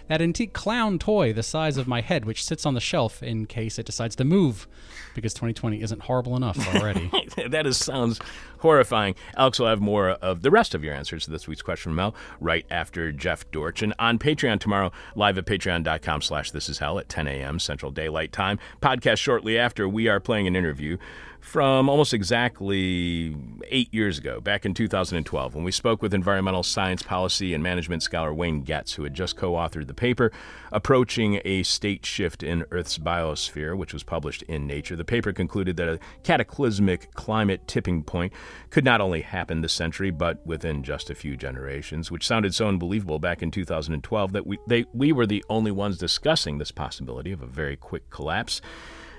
[0.09, 3.47] that antique clown toy the size of my head, which sits on the shelf in
[3.47, 4.67] case it decides to move,
[5.15, 7.11] because 2020 isn't horrible enough already.
[7.49, 8.21] that is sounds
[8.65, 9.15] horrifying.
[9.37, 11.99] Alex will have more of the rest of your answers to this week's question from
[11.99, 13.83] Hell right after Jeff Dorch.
[13.83, 17.59] And on Patreon tomorrow, live at patreon.com slash this is hell at 10 a.m.
[17.59, 18.59] Central Daylight Time.
[18.81, 20.97] Podcast shortly after, we are playing an interview
[21.45, 23.37] from almost exactly
[23.69, 28.03] eight years ago, back in 2012, when we spoke with environmental science policy and management
[28.03, 30.33] scholar Wayne Getz, who had just co authored the paper
[30.73, 34.97] Approaching a State Shift in Earth's Biosphere, which was published in Nature.
[34.97, 38.33] The paper concluded that a cataclysmic climate tipping point
[38.71, 42.69] could not only happen this century, but within just a few generations, which sounded so
[42.69, 47.33] unbelievable back in 2012 that we, they, we were the only ones discussing this possibility
[47.33, 48.63] of a very quick collapse.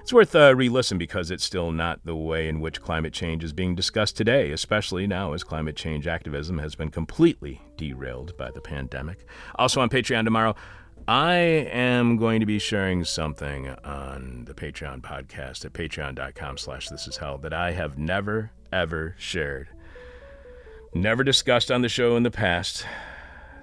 [0.06, 3.12] It's worth uh, a re listen because it's still not the way in which climate
[3.12, 8.38] change is being discussed today, especially now as climate change activism has been completely derailed
[8.38, 9.26] by the pandemic.
[9.56, 10.56] Also on Patreon tomorrow,
[11.08, 17.08] I am going to be sharing something on the Patreon podcast at patreon.com slash this
[17.08, 19.70] is hell that I have never, ever shared.
[20.94, 22.86] Never discussed on the show in the past.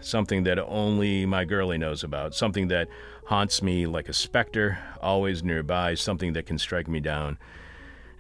[0.01, 2.35] Something that only my girlie knows about.
[2.35, 2.89] Something that
[3.33, 7.39] haunts me like a specter, always nearby, something that can strike me down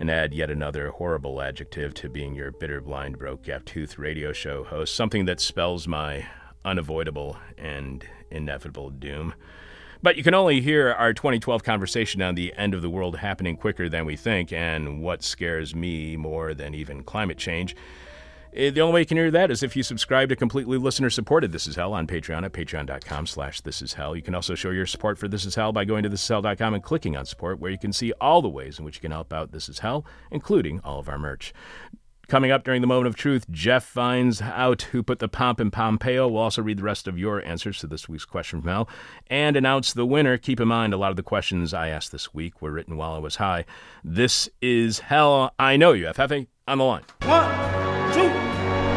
[0.01, 4.33] and add yet another horrible adjective to being your bitter, blind, broke, gap tooth radio
[4.33, 6.27] show host, something that spells my
[6.65, 9.35] unavoidable and inevitable doom.
[10.03, 13.59] But you can only hear our 2012 conversation on the end of the world happening
[13.59, 17.77] quicker than we think, and what scares me more than even climate change
[18.55, 21.53] Uh, the only way you can hear that is if you subscribe to completely listener-supported
[21.53, 24.15] This Is Hell on Patreon at patreon.com slash This Is Hell.
[24.15, 26.83] You can also show your support for This Is Hell by going to thisishell.com and
[26.83, 29.33] clicking on support, where you can see all the ways in which you can help
[29.33, 31.55] out This Is Hell, including all of our merch.
[32.29, 35.71] Coming up during the moment of truth, Jeff finds out who put the pomp in
[35.71, 36.29] Pompeo.
[36.29, 38.89] We'll also read the rest of your answers to this week's question from Hell
[39.29, 40.39] and announce the winner.
[40.39, 43.15] Keep in mind, a lot of the questions I asked this week were written while
[43.15, 43.65] I was high.
[44.05, 45.53] This is Hell.
[45.59, 46.07] I know you.
[46.07, 47.03] FFA on the line.
[47.21, 47.92] Two,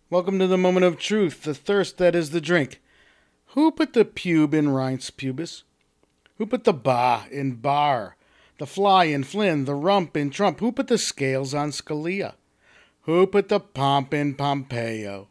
[0.10, 2.82] Welcome to the moment of truth, the thirst that is the drink.
[3.48, 5.64] Who put the pube in Reince Priebus?
[6.38, 8.18] Who put the ba in Barr?
[8.58, 10.60] The fly in Flynn, the rump in Trump?
[10.60, 12.36] Who put the scales on Scalia?
[13.04, 15.28] Who put the pomp in Pompeo?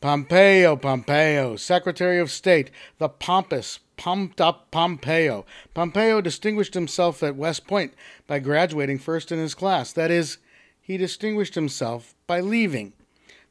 [0.00, 5.46] Pompeo, Pompeo, Secretary of State, the pompous, pumped up Pompeo.
[5.72, 7.94] Pompeo distinguished himself at West Point
[8.26, 9.92] by graduating first in his class.
[9.92, 10.38] That is,
[10.80, 12.92] he distinguished himself by leaving.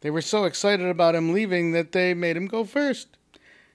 [0.01, 3.17] They were so excited about him leaving that they made him go first.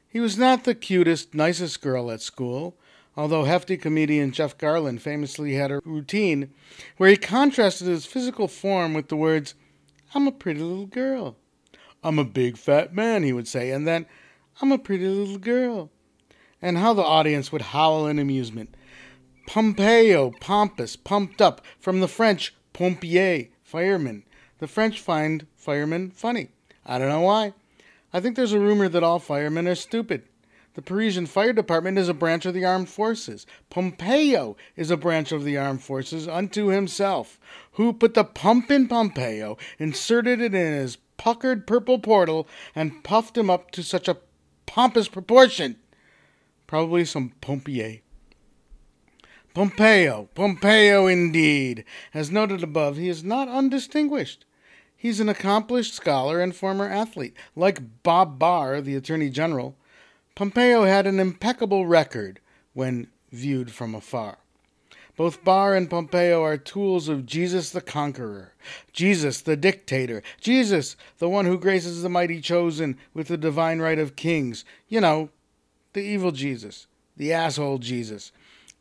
[0.08, 2.76] He was not the cutest, nicest girl at school,
[3.16, 6.50] although hefty comedian Jeff Garlin famously had a routine
[6.96, 9.54] where he contrasted his physical form with the words,
[10.14, 11.36] I'm a pretty little girl.
[12.02, 14.06] I'm a big fat man, he would say, and then,
[14.60, 15.90] I'm a pretty little girl.
[16.62, 18.74] And how the audience would howl in amusement.
[19.46, 24.24] Pompeo, pompous, pumped up, from the French pompier, fireman.
[24.58, 26.50] The French find firemen funny.
[26.84, 27.54] I don't know why.
[28.12, 30.24] I think there's a rumor that all firemen are stupid.
[30.80, 33.44] The Parisian Fire Department is a branch of the armed forces.
[33.68, 37.38] Pompeo is a branch of the armed forces unto himself,
[37.72, 43.36] who put the pump in Pompeo, inserted it in his puckered purple portal, and puffed
[43.36, 44.16] him up to such a
[44.64, 45.76] pompous proportion.
[46.66, 48.00] Probably some pompier.
[49.52, 51.84] Pompeo, Pompeo indeed.
[52.14, 54.46] As noted above, he is not undistinguished.
[54.96, 57.36] He's an accomplished scholar and former athlete.
[57.54, 59.76] Like Bob Barr, the Attorney General,
[60.40, 62.40] Pompeo had an impeccable record
[62.72, 64.38] when viewed from afar.
[65.14, 68.54] Both Barr and Pompeo are tools of Jesus the Conqueror,
[68.90, 73.98] Jesus the Dictator, Jesus the one who graces the mighty chosen with the divine right
[73.98, 74.64] of kings.
[74.88, 75.28] You know,
[75.92, 76.86] the evil Jesus,
[77.18, 78.32] the asshole Jesus,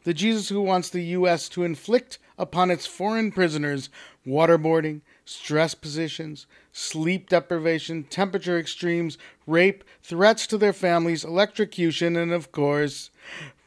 [0.06, 1.50] the Jesus who wants the U.S.
[1.50, 3.90] to inflict upon its foreign prisoners
[4.26, 12.52] waterboarding, stress positions, sleep deprivation, temperature extremes, rape, threats to their families, electrocution, and of
[12.52, 13.12] course,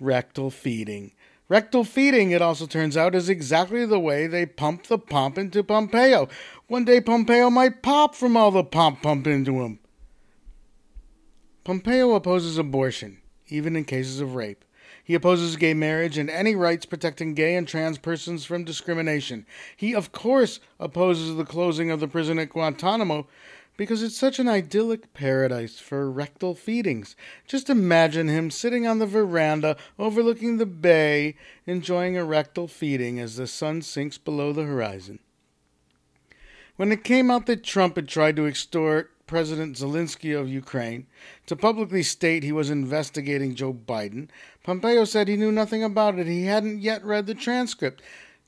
[0.01, 1.13] rectal feeding.
[1.49, 5.63] Rectal feeding, it also turns out, is exactly the way they pump the pump into
[5.63, 6.29] Pompeo.
[6.67, 9.79] One day Pompeo might pop from all the pump pumped into him.
[11.63, 14.65] Pompeo opposes abortion, even in cases of rape.
[15.13, 19.45] He opposes gay marriage and any rights protecting gay and trans persons from discrimination.
[19.77, 23.27] He, of course, opposes the closing of the prison at Guantanamo
[23.77, 27.15] because it's such an idyllic paradise for rectal feedings.
[27.47, 31.37] Just imagine him sitting on the veranda overlooking the bay,
[31.67, 35.19] enjoying a rectal feeding as the sun sinks below the horizon.
[36.77, 41.07] When it came out that Trump had tried to extort President Zelensky of Ukraine
[41.47, 44.29] to publicly state he was investigating Joe Biden,
[44.63, 46.27] Pompeo said he knew nothing about it.
[46.27, 48.03] He hadn't yet read the transcript.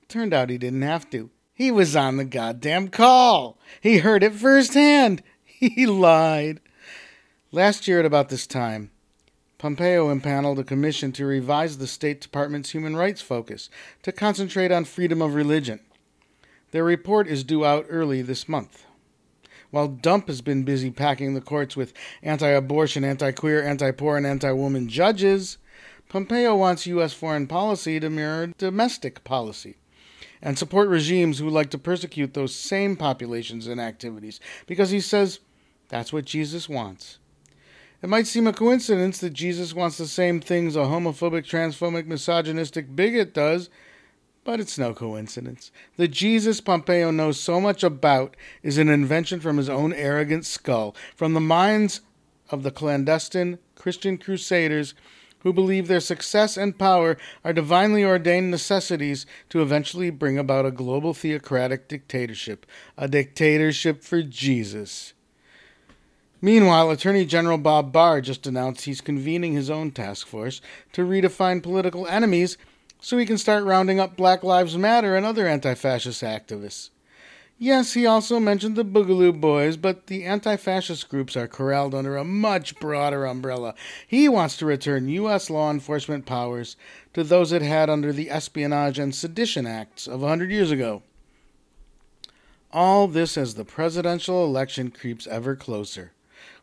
[0.08, 1.30] Turned out he didn't have to.
[1.54, 3.58] He was on the goddamn call.
[3.80, 5.22] He heard it firsthand.
[5.46, 6.60] He lied.
[7.50, 8.90] Last year at about this time,
[9.56, 13.70] Pompeo impaneled a commission to revise the State Department's human rights focus
[14.02, 15.80] to concentrate on freedom of religion.
[16.72, 18.84] Their report is due out early this month.
[19.74, 24.16] While Dump has been busy packing the courts with anti abortion, anti queer, anti poor,
[24.16, 25.58] and anti woman judges,
[26.08, 27.12] Pompeo wants U.S.
[27.12, 29.78] foreign policy to mirror domestic policy
[30.40, 35.40] and support regimes who like to persecute those same populations and activities because he says
[35.88, 37.18] that's what Jesus wants.
[38.00, 42.94] It might seem a coincidence that Jesus wants the same things a homophobic, transphobic, misogynistic
[42.94, 43.70] bigot does
[44.44, 45.72] but it's no coincidence.
[45.96, 50.94] The Jesus Pompeo knows so much about is an invention from his own arrogant skull,
[51.16, 52.02] from the minds
[52.50, 54.94] of the clandestine Christian crusaders
[55.40, 60.70] who believe their success and power are divinely ordained necessities to eventually bring about a
[60.70, 62.64] global theocratic dictatorship,
[62.96, 65.12] a dictatorship for Jesus.
[66.40, 70.60] Meanwhile, Attorney General Bob Barr just announced he's convening his own task force
[70.92, 72.56] to redefine political enemies
[73.04, 76.88] so he can start rounding up Black Lives Matter and other anti fascist activists.
[77.58, 82.16] Yes, he also mentioned the Boogaloo Boys, but the anti fascist groups are corralled under
[82.16, 83.74] a much broader umbrella.
[84.06, 85.50] He wants to return U.S.
[85.50, 86.76] law enforcement powers
[87.12, 91.02] to those it had under the Espionage and Sedition Acts of a hundred years ago.
[92.72, 96.13] All this as the presidential election creeps ever closer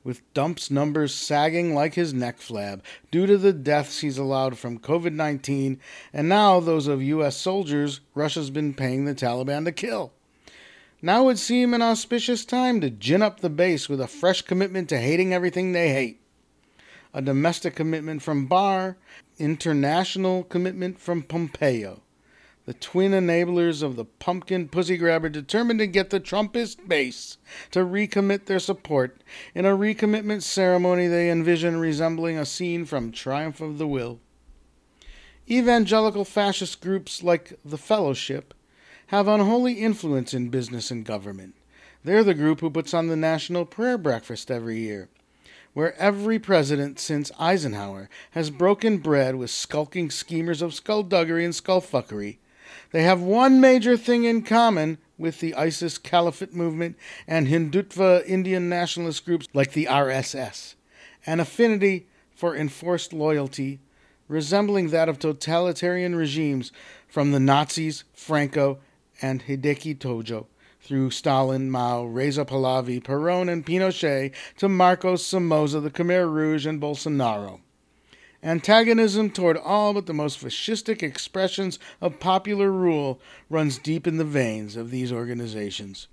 [0.03, 2.81] with Dump's numbers sagging like his neck flab
[3.11, 5.79] due to the deaths he's allowed from COVID 19
[6.13, 7.37] and now those of U.S.
[7.37, 10.11] soldiers Russia's been paying the Taliban to kill.
[11.01, 14.89] Now would seem an auspicious time to gin up the base with a fresh commitment
[14.89, 16.19] to hating everything they hate.
[17.13, 18.97] A domestic commitment from Barr,
[19.39, 22.01] international commitment from Pompeo
[22.71, 27.37] the twin enablers of the pumpkin pussy grabber determined to get the Trumpist base
[27.69, 29.21] to recommit their support
[29.53, 34.21] in a recommitment ceremony they envision resembling a scene from Triumph of the Will.
[35.49, 38.53] Evangelical fascist groups like the Fellowship
[39.07, 41.55] have unholy influence in business and government.
[42.05, 45.09] They're the group who puts on the National Prayer Breakfast every year,
[45.73, 52.37] where every president since Eisenhower has broken bread with skulking schemers of skullduggery and skullfuckery
[52.91, 56.97] they have one major thing in common with the ISIS Caliphate movement
[57.27, 60.75] and Hindutva Indian nationalist groups like the RSS
[61.25, 63.79] an affinity for enforced loyalty,
[64.27, 66.71] resembling that of totalitarian regimes
[67.07, 68.79] from the Nazis, Franco,
[69.21, 70.47] and Hideki Tojo,
[70.81, 76.81] through Stalin, Mao, Reza Pahlavi, Perón, and Pinochet, to Marcos Somoza, the Khmer Rouge, and
[76.81, 77.59] Bolsonaro.
[78.43, 83.19] Antagonism toward all but the most fascistic expressions of popular rule
[83.49, 86.07] runs deep in the veins of these organizations.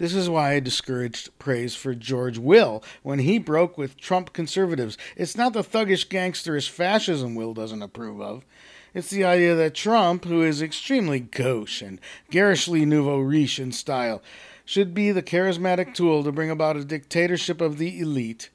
[0.00, 4.96] This is why I discouraged praise for George Will when he broke with Trump conservatives.
[5.14, 8.44] It's not the thuggish, gangsterish fascism Will doesn't approve of.
[8.94, 14.22] It's the idea that Trump, who is extremely gauche and garishly nouveau riche in style,
[14.64, 18.50] should be the charismatic tool to bring about a dictatorship of the elite.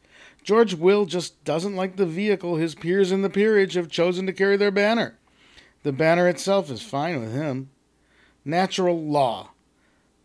[0.46, 4.32] George Will just doesn't like the vehicle his peers in the peerage have chosen to
[4.32, 5.18] carry their banner.
[5.82, 7.72] The banner itself is fine with him.
[8.46, 9.54] Natural law,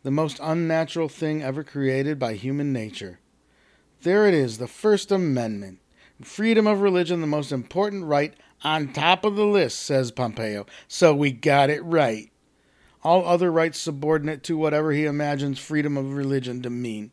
[0.03, 3.19] the most unnatural thing ever created by human nature.
[4.03, 5.79] There it is, the First Amendment.
[6.21, 10.67] Freedom of religion, the most important right on top of the list, says Pompeo.
[10.87, 12.31] So we got it right.
[13.03, 17.11] All other rights subordinate to whatever he imagines freedom of religion to mean.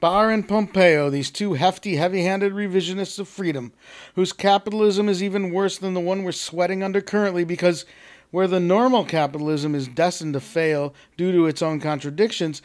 [0.00, 3.72] Barr and Pompeo, these two hefty, heavy handed revisionists of freedom,
[4.14, 7.84] whose capitalism is even worse than the one we're sweating under currently because
[8.30, 12.62] where the normal capitalism is destined to fail due to its own contradictions,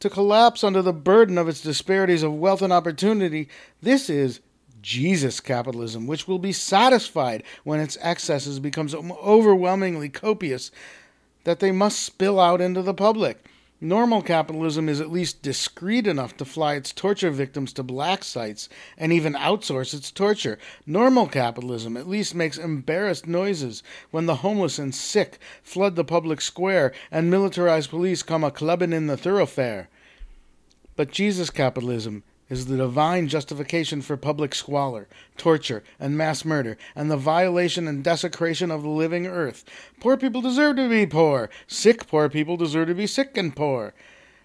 [0.00, 3.48] to collapse under the burden of its disparities of wealth and opportunity,
[3.82, 4.40] this is
[4.80, 10.70] Jesus capitalism, which will be satisfied when its excesses become so overwhelmingly copious
[11.44, 13.44] that they must spill out into the public.
[13.84, 18.68] Normal capitalism is at least discreet enough to fly its torture victims to black sites
[18.96, 20.56] and even outsource its torture.
[20.86, 23.82] Normal capitalism at least makes embarrassed noises
[24.12, 28.92] when the homeless and sick flood the public square and militarized police come a clubbing
[28.92, 29.88] in the thoroughfare.
[30.94, 37.10] But Jesus capitalism is the divine justification for public squalor, torture, and mass murder, and
[37.10, 39.64] the violation and desecration of the living earth.
[40.00, 41.48] Poor people deserve to be poor.
[41.66, 43.94] Sick poor people deserve to be sick and poor.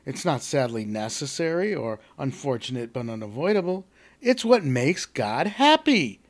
[0.05, 3.85] It's not sadly necessary or unfortunate but unavoidable.
[4.21, 6.21] It's what makes God happy.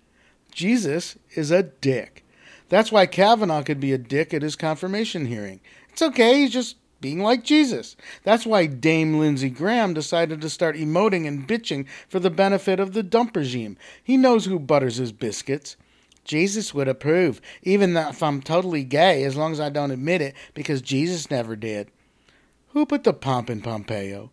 [0.51, 2.25] Jesus is a dick.
[2.69, 5.61] That's why Kavanaugh could be a dick at his confirmation hearing.
[5.89, 7.95] It's okay, he's just being like Jesus.
[8.23, 12.93] That's why Dame Lindsey Graham decided to start emoting and bitching for the benefit of
[12.93, 13.77] the dump regime.
[14.03, 15.75] He knows who butters his biscuits.
[16.23, 20.35] Jesus would approve, even if I'm totally gay, as long as I don't admit it,
[20.53, 21.89] because Jesus never did.
[22.69, 24.31] Who put the pomp in Pompeo?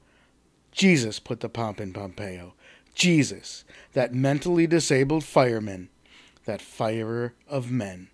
[0.72, 2.54] Jesus put the pomp in Pompeo.
[2.94, 5.88] Jesus, that mentally disabled fireman,
[6.44, 8.08] that firer of men.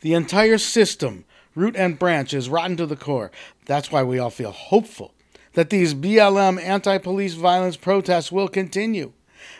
[0.00, 1.24] The entire system
[1.54, 3.30] root and branch, is rotten to the core.
[3.66, 5.14] That's why we all feel hopeful
[5.54, 9.12] that these BLM anti police violence protests will continue.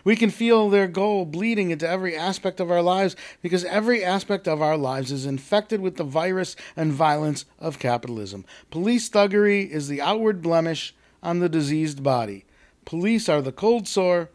[0.02, 4.48] We can feel their goal bleeding into every aspect of our lives because every aspect
[4.48, 8.44] of our lives is infected with the virus and violence of capitalism.
[8.70, 12.44] Police thuggery is the outward blemish on the diseased body.
[12.84, 14.30] Police are the cold sore,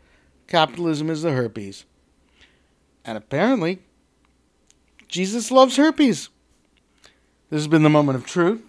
[0.48, 1.86] capitalism is the herpes.
[3.06, 3.80] And apparently,
[5.07, 6.30] Jesus loves herpes.
[7.49, 8.61] This has been the moment of truth.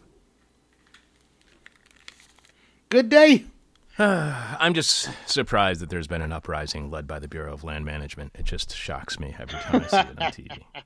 [2.89, 3.44] Good day.
[3.98, 8.32] I'm just surprised that there's been an uprising led by the Bureau of Land Management.
[8.35, 10.59] It just shocks me every time I see it on TV.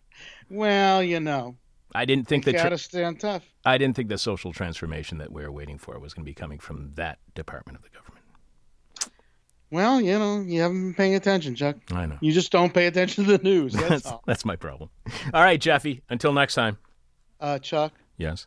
[0.51, 1.57] Well, you know,
[1.95, 3.43] I didn't think you the gotta stand tough.
[3.65, 6.59] I didn't think the social transformation that we're waiting for was going to be coming
[6.61, 8.25] from that department of the government.
[9.71, 11.77] Well, you know, you haven't been paying attention, Chuck.
[11.93, 12.19] I know.
[12.21, 13.73] You just don't pay attention to the news.
[13.73, 14.23] That's That's, all.
[14.27, 14.91] that's my problem.
[15.33, 16.03] All right, Jeffy.
[16.11, 16.79] Until next time.
[17.41, 18.47] Uh, Chuck, Yes.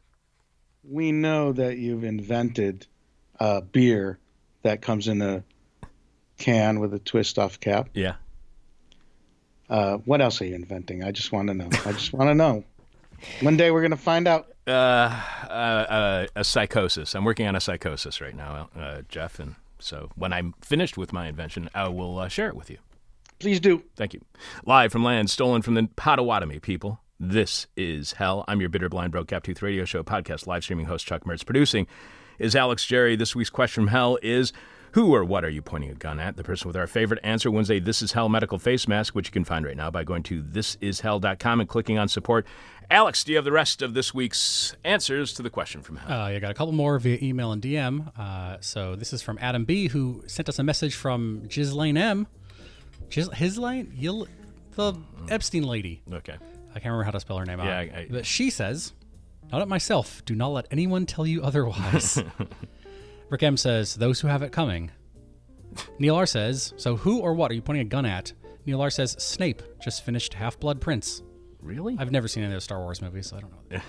[0.83, 2.87] we know that you've invented
[3.39, 4.17] uh, beer
[4.63, 5.43] that comes in a
[6.37, 7.89] can with a twist off cap.
[7.93, 8.15] Yeah.
[9.69, 11.03] Uh, what else are you inventing?
[11.03, 11.69] I just want to know.
[11.85, 12.63] I just want to know.
[13.41, 14.47] One day we're going to find out.
[14.65, 14.71] Uh,
[15.49, 17.15] uh, uh, a psychosis.
[17.15, 21.11] I'm working on a psychosis right now, uh, Jeff, and so when I'm finished with
[21.13, 22.77] my invention, I will uh, share it with you.
[23.39, 23.83] Please do.
[23.95, 24.21] Thank you.
[24.65, 26.99] Live from land stolen from the Potawatomi people.
[27.19, 28.45] This is Hell.
[28.47, 31.43] I'm your bitter, blind, broke, gap-toothed radio show podcast live streaming host Chuck Mertz.
[31.43, 31.87] Producing
[32.37, 33.15] is Alex Jerry.
[33.15, 34.53] This week's question from Hell is
[34.91, 36.37] who or what are you pointing a gun at?
[36.37, 39.29] The person with our favorite answer wins a This Is Hell medical face mask, which
[39.29, 42.45] you can find right now by going to thisishell.com and clicking on support.
[42.91, 46.21] Alex, do you have the rest of this week's answers to the question from Hell?
[46.21, 48.15] Uh, you got a couple more via email and DM.
[48.15, 52.27] Uh, so this is from Adam B, who sent us a message from Ghislaine M.
[53.57, 54.27] Lane, Yil-
[54.75, 54.93] the
[55.29, 56.03] Epstein lady.
[56.13, 56.35] Okay.
[56.77, 57.71] I can't remember how to spell her name Yeah, out.
[57.71, 58.93] I- I- but she says,
[59.51, 60.23] "Not at myself.
[60.25, 62.23] Do not let anyone tell you otherwise."
[63.29, 64.91] Rick M says, "Those who have it coming."
[65.99, 68.31] Neil R says, So who or what are you pointing a gun at?
[68.65, 71.21] Neil R says, Snape just finished Half Blood Prince.
[71.61, 71.95] Really?
[71.99, 73.81] I've never seen any of those Star Wars movies, so I don't know.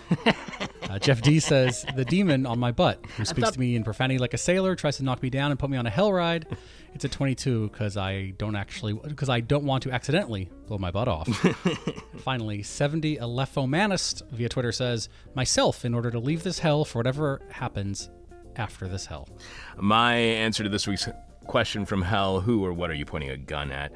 [0.89, 4.19] uh, Jeff D says, The demon on my butt, who speaks to me in profanity
[4.19, 6.47] like a sailor, tries to knock me down and put me on a hell ride.
[6.95, 10.91] It's a 22 because I don't actually, because I don't want to accidentally blow my
[10.91, 11.29] butt off.
[12.19, 17.43] Finally, 70 Alephomanist via Twitter says, Myself, in order to leave this hell for whatever
[17.51, 18.11] happens
[18.57, 19.29] after this hell.
[19.77, 21.09] My answer to this week's
[21.47, 23.93] question from hell who or what are you pointing a gun at?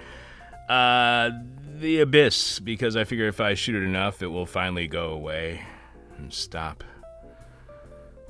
[0.69, 1.31] Uh,
[1.79, 5.63] the abyss, because I figure if I shoot it enough, it will finally go away
[6.23, 6.85] and stop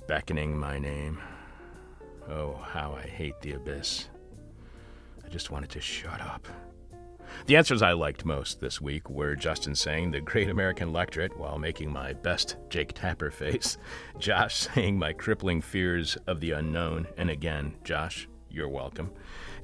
[0.07, 1.21] beckoning my name.
[2.27, 4.09] Oh, how I hate the abyss.
[5.25, 6.49] I just wanted to shut up.
[7.47, 11.59] The answers I liked most this week were Justin saying the great American lectorate while
[11.59, 13.77] making my best Jake Tapper face,
[14.19, 19.11] Josh saying my crippling fears of the unknown, and again, Josh, you're welcome.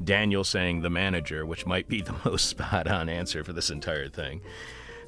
[0.05, 4.09] Daniel saying the manager, which might be the most spot on answer for this entire
[4.09, 4.43] thing.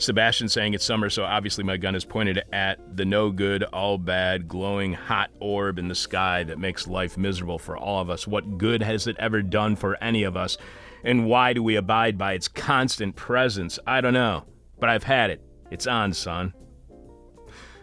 [0.01, 3.99] Sebastian saying it's summer, so obviously my gun is pointed at the no good, all
[3.99, 8.27] bad, glowing hot orb in the sky that makes life miserable for all of us.
[8.27, 10.57] What good has it ever done for any of us?
[11.05, 13.79] And why do we abide by its constant presence?
[13.87, 14.47] I don't know.
[14.79, 15.43] But I've had it.
[15.71, 16.55] It's on, son.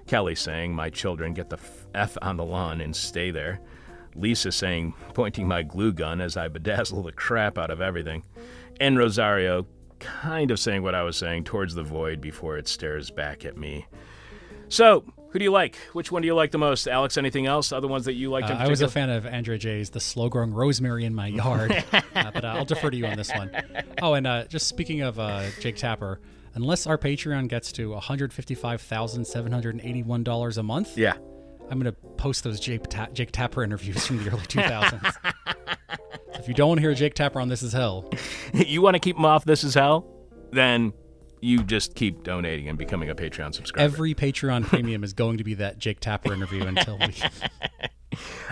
[0.08, 1.60] Kelly saying, My children, get the
[1.94, 3.62] F on the lawn and stay there.
[4.16, 8.24] Lisa saying, pointing my glue gun as I bedazzle the crap out of everything.
[8.80, 9.68] And Rosario
[10.00, 13.58] kind of saying what I was saying towards the void before it stares back at
[13.58, 13.86] me.
[14.70, 15.76] So, who do you like?
[15.94, 16.88] Which one do you like the most?
[16.88, 17.72] Alex, anything else?
[17.72, 20.30] Other ones that you liked Uh, I was a fan of Andrea J's "The Slow
[20.30, 23.52] Growing Rosemary in My Yard," uh, but uh, I'll defer to you on this one.
[24.02, 26.20] Oh, and uh, just speaking of uh, Jake Tapper,
[26.56, 30.98] unless our Patreon gets to one hundred fifty-five thousand seven hundred eighty-one dollars a month,
[30.98, 31.14] Yeah.
[31.70, 35.16] I'm gonna post those Jake, Ta- Jake Tapper interviews from the early 2000s.
[36.48, 38.10] if you don't want to hear Jake Tapper on This Is Hell,
[38.54, 40.08] you want to keep them off This Is Hell?
[40.54, 40.94] Then
[41.42, 43.84] you just keep donating and becoming a Patreon subscriber.
[43.84, 47.14] every Patreon premium is going to be that Jake Tapper interview until we.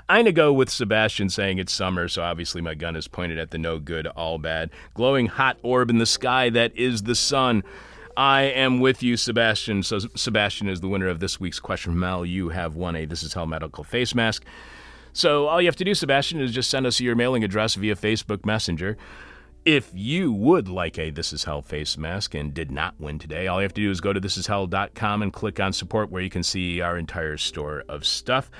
[0.09, 3.39] I'm going to go with Sebastian saying it's summer, so obviously my gun is pointed
[3.39, 7.15] at the no good, all bad, glowing hot orb in the sky that is the
[7.15, 7.63] sun.
[8.17, 9.83] I am with you, Sebastian.
[9.83, 12.25] So Sebastian is the winner of this week's question from Hell.
[12.25, 14.43] You have won a This Is Hell medical face mask.
[15.15, 17.95] So all you have to do, Sebastian, is just send us your mailing address via
[17.95, 18.97] Facebook Messenger.
[19.63, 23.47] If you would like a This Is Hell face mask and did not win today,
[23.47, 26.29] all you have to do is go to thisishell.com and click on support where you
[26.29, 28.51] can see our entire store of stuff.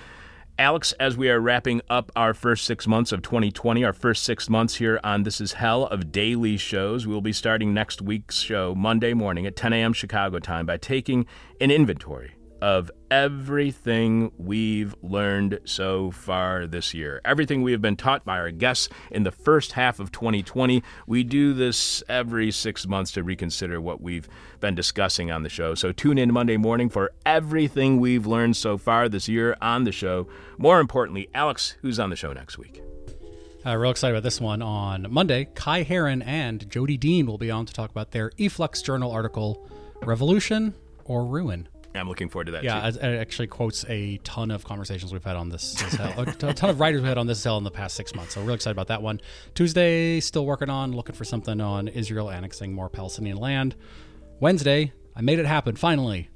[0.58, 4.50] Alex, as we are wrapping up our first six months of 2020, our first six
[4.50, 8.40] months here on This Is Hell of daily shows, we will be starting next week's
[8.40, 9.92] show Monday morning at 10 a.m.
[9.92, 11.26] Chicago time by taking
[11.60, 17.22] an inventory of everything we've learned so far this year.
[17.24, 20.82] Everything we have been taught by our guests in the first half of 2020.
[21.06, 24.28] We do this every six months to reconsider what we've
[24.62, 25.76] been discussing on the show.
[25.76, 29.92] So tune in Monday morning for everything we've learned so far this year on the
[29.92, 30.28] show.
[30.58, 32.82] More importantly, Alex, who's on the show next week?
[33.64, 34.64] Uh, real excited about this one.
[34.64, 38.82] On Monday, Kai Heron and Jodi Dean will be on to talk about their e-flux
[38.82, 39.70] Journal article,
[40.02, 40.74] Revolution
[41.04, 41.68] or Ruin.
[41.98, 43.00] I'm looking forward to that Yeah, too.
[43.00, 46.70] it actually quotes a ton of conversations we've had on this, this hell, a ton
[46.70, 48.34] of writers we've had on this hell in the past six months.
[48.34, 49.22] So we're really excited about that one.
[49.54, 53.76] Tuesday, still working on looking for something on Israel annexing more Palestinian land.
[54.40, 56.30] Wednesday, I made it happen finally.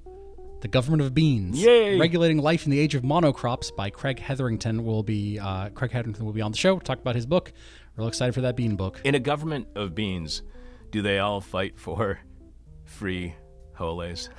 [0.62, 1.98] The Government of Beans, Yay!
[1.98, 6.26] regulating life in the age of monocrops by Kregg Hetherington will be uh, Kregg Hetherington
[6.26, 6.80] will be on the show.
[6.80, 7.54] Talk about his book.
[7.96, 9.00] Real excited for that bean book.
[9.06, 10.42] In a government of beans,
[10.92, 12.20] do they all fight for
[12.84, 13.36] free
[13.76, 14.30] holes?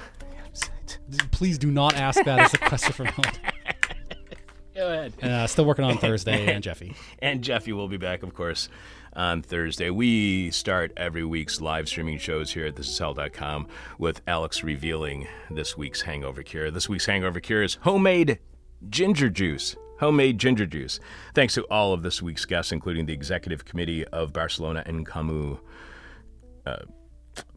[1.30, 3.24] Please do not ask that as a question for Hell.
[4.74, 5.22] Go ahead.
[5.22, 6.94] Uh, still working on Thursday and Jeffy.
[7.18, 8.68] And Jeffy will be back, of course,
[9.12, 9.90] on Thursday.
[9.90, 13.66] We start every week's live streaming shows here at thisishell.com
[13.98, 16.70] with Alex revealing this week's hangover cure.
[16.70, 18.38] This week's hangover cure is homemade
[18.88, 19.76] ginger juice.
[19.98, 20.98] Homemade ginger juice.
[21.34, 25.58] Thanks to all of this week's guests, including the executive committee of Barcelona en Comú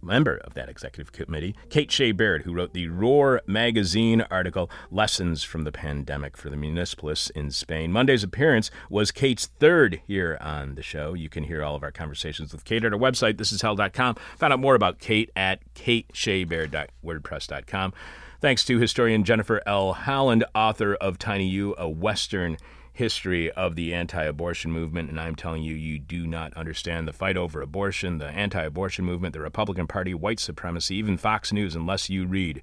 [0.02, 5.44] member of that executive committee, Kate Shea Baird, who wrote the Roar magazine article, Lessons
[5.44, 7.92] from the Pandemic for the Municipalists in Spain.
[7.92, 11.14] Monday's appearance was Kate's third here on the show.
[11.14, 14.16] You can hear all of our conversations with Kate at our website, thisishell.com.
[14.38, 17.94] Find out more about Kate at katesheabaird.wordpress.com.
[18.42, 19.94] Thanks to historian Jennifer L.
[19.94, 22.58] Holland, author of Tiny You, a Western
[22.94, 27.14] history of the anti abortion movement, and I'm telling you, you do not understand the
[27.14, 31.76] fight over abortion, the anti abortion movement, the Republican Party, white supremacy, even Fox News,
[31.76, 32.62] unless you read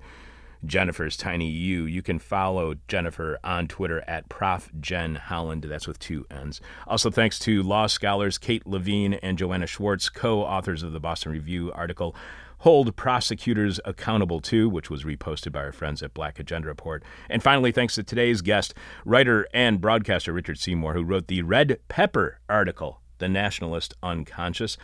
[0.65, 1.85] Jennifer's Tiny U.
[1.85, 4.71] You can follow Jennifer on Twitter at Prof.
[4.81, 5.65] Jen Holland.
[5.65, 6.61] That's with two N's.
[6.87, 11.33] Also, thanks to law scholars Kate Levine and Joanna Schwartz, co authors of the Boston
[11.33, 12.15] Review article.
[12.61, 17.03] Hold prosecutors accountable too, which was reposted by our friends at Black Agenda Report.
[17.31, 18.75] And finally, thanks to today's guest,
[19.07, 24.77] writer and broadcaster Richard Seymour, who wrote the Red Pepper article, The Nationalist Unconscious.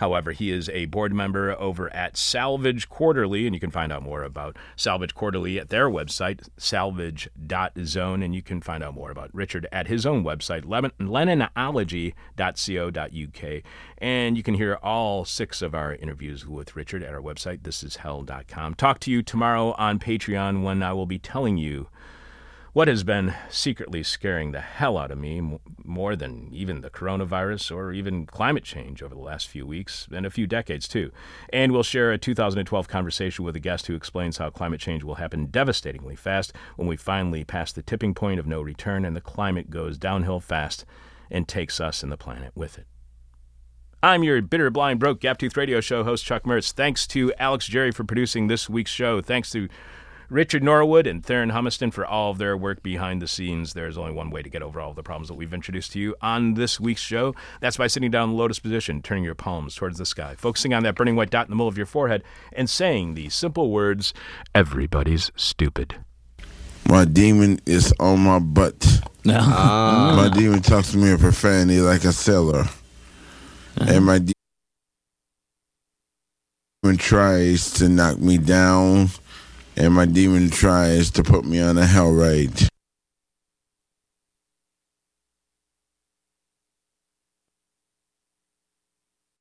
[0.00, 4.02] However, he is a board member over at Salvage Quarterly, and you can find out
[4.02, 9.28] more about Salvage Quarterly at their website, salvage.zone, and you can find out more about
[9.34, 13.62] Richard at his own website, leninology.co.uk.
[13.98, 18.76] And you can hear all six of our interviews with Richard at our website, thisishell.com.
[18.76, 21.88] Talk to you tomorrow on Patreon when I will be telling you
[22.72, 27.74] what has been secretly scaring the hell out of me more than even the coronavirus
[27.74, 31.10] or even climate change over the last few weeks and a few decades too.
[31.52, 35.16] And we'll share a 2012 conversation with a guest who explains how climate change will
[35.16, 39.20] happen devastatingly fast when we finally pass the tipping point of no return and the
[39.20, 40.84] climate goes downhill fast
[41.30, 42.86] and takes us and the planet with it.
[44.02, 46.72] I'm your bitter, blind, broke, gap tooth radio show host, Chuck Mertz.
[46.72, 49.20] Thanks to Alex Jerry for producing this week's show.
[49.20, 49.68] Thanks to
[50.30, 53.72] Richard Norwood and Theron Humiston for all of their work behind the scenes.
[53.72, 55.98] There's only one way to get over all of the problems that we've introduced to
[55.98, 57.34] you on this week's show.
[57.60, 60.72] That's by sitting down in the lotus position, turning your palms towards the sky, focusing
[60.72, 63.72] on that burning white dot in the middle of your forehead, and saying the simple
[63.72, 64.14] words,
[64.54, 65.96] Everybody's stupid.
[66.88, 69.02] My demon is on my butt.
[69.26, 70.14] Ah.
[70.16, 72.66] My demon talks to me in profanity like a sailor.
[73.76, 74.18] And my
[76.82, 79.08] demon tries to knock me down.
[79.80, 82.68] And my demon tries to put me on a hell ride.